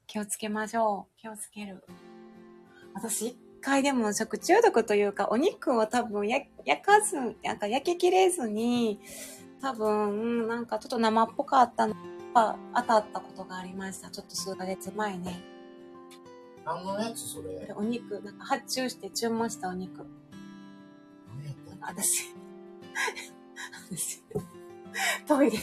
[0.07, 1.21] 気をつけましょう。
[1.21, 1.85] 気をつける。
[2.95, 9.01] 私、一回でも食中毒というか、お肉を多分や焼かず、なんか焼ききれずに、
[9.61, 11.95] 多分、なんかちょっと生っぽかったの
[12.35, 14.11] が当たったことがありました。
[14.11, 15.41] ちょっと数ヶ月前ね。
[16.65, 17.67] 何のやつそれ？
[17.67, 20.07] でお肉、なんか発注して注文したお肉。
[21.83, 22.35] 私、
[23.91, 24.23] 私、
[25.27, 25.59] トイレ、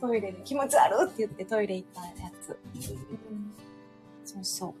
[0.00, 2.58] トイレで気持ち悪って言ってトイレ行ったやつ。
[3.30, 3.54] うん
[4.24, 4.74] そうそう。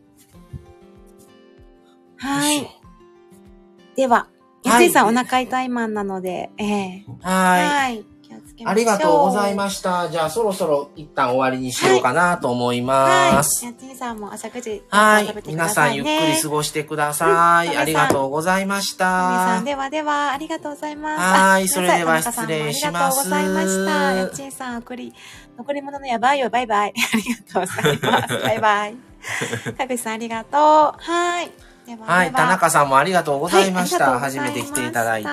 [2.18, 2.68] はい。
[3.96, 4.28] では、
[4.62, 7.66] やついさん、はいお腹痛いマンなので、ええはい。
[7.66, 8.04] はい。
[8.64, 10.08] ありがとうございました。
[10.10, 13.64] じゃあそろそろ一旦終わりにしようかなと思います。
[13.64, 13.74] はい。
[13.74, 15.26] やついさんも朝9時、はい。
[15.26, 16.04] 食べてく皆ださいね。
[16.04, 17.68] さんゆっくり過ごしてください。
[17.68, 19.64] うんありがとうございまし皆さたん、。
[19.64, 21.20] ではでは、ありがとうございます。
[21.20, 24.12] はいあそれでは失礼しますありがとうございました。
[24.12, 25.12] やっちんさん、送り、
[25.56, 26.94] 残り物のやばいよ、バイバイ。
[26.96, 28.42] ありがとうございます。
[28.42, 28.96] バイバイ。
[29.76, 30.60] かぐしさん、ありがとう。
[30.98, 31.50] はい。
[31.88, 32.32] でははい。
[32.32, 34.20] 田中さんもありがとうございました。
[34.20, 35.28] 初めて来ていただいて。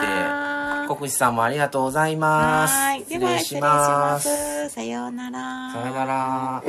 [0.88, 2.74] 国士さんもありがとうございます。
[2.74, 3.00] はい。
[3.02, 4.30] 失礼しまます。
[4.70, 4.76] す。
[4.76, 5.74] さようなら。
[5.74, 6.64] さよなら。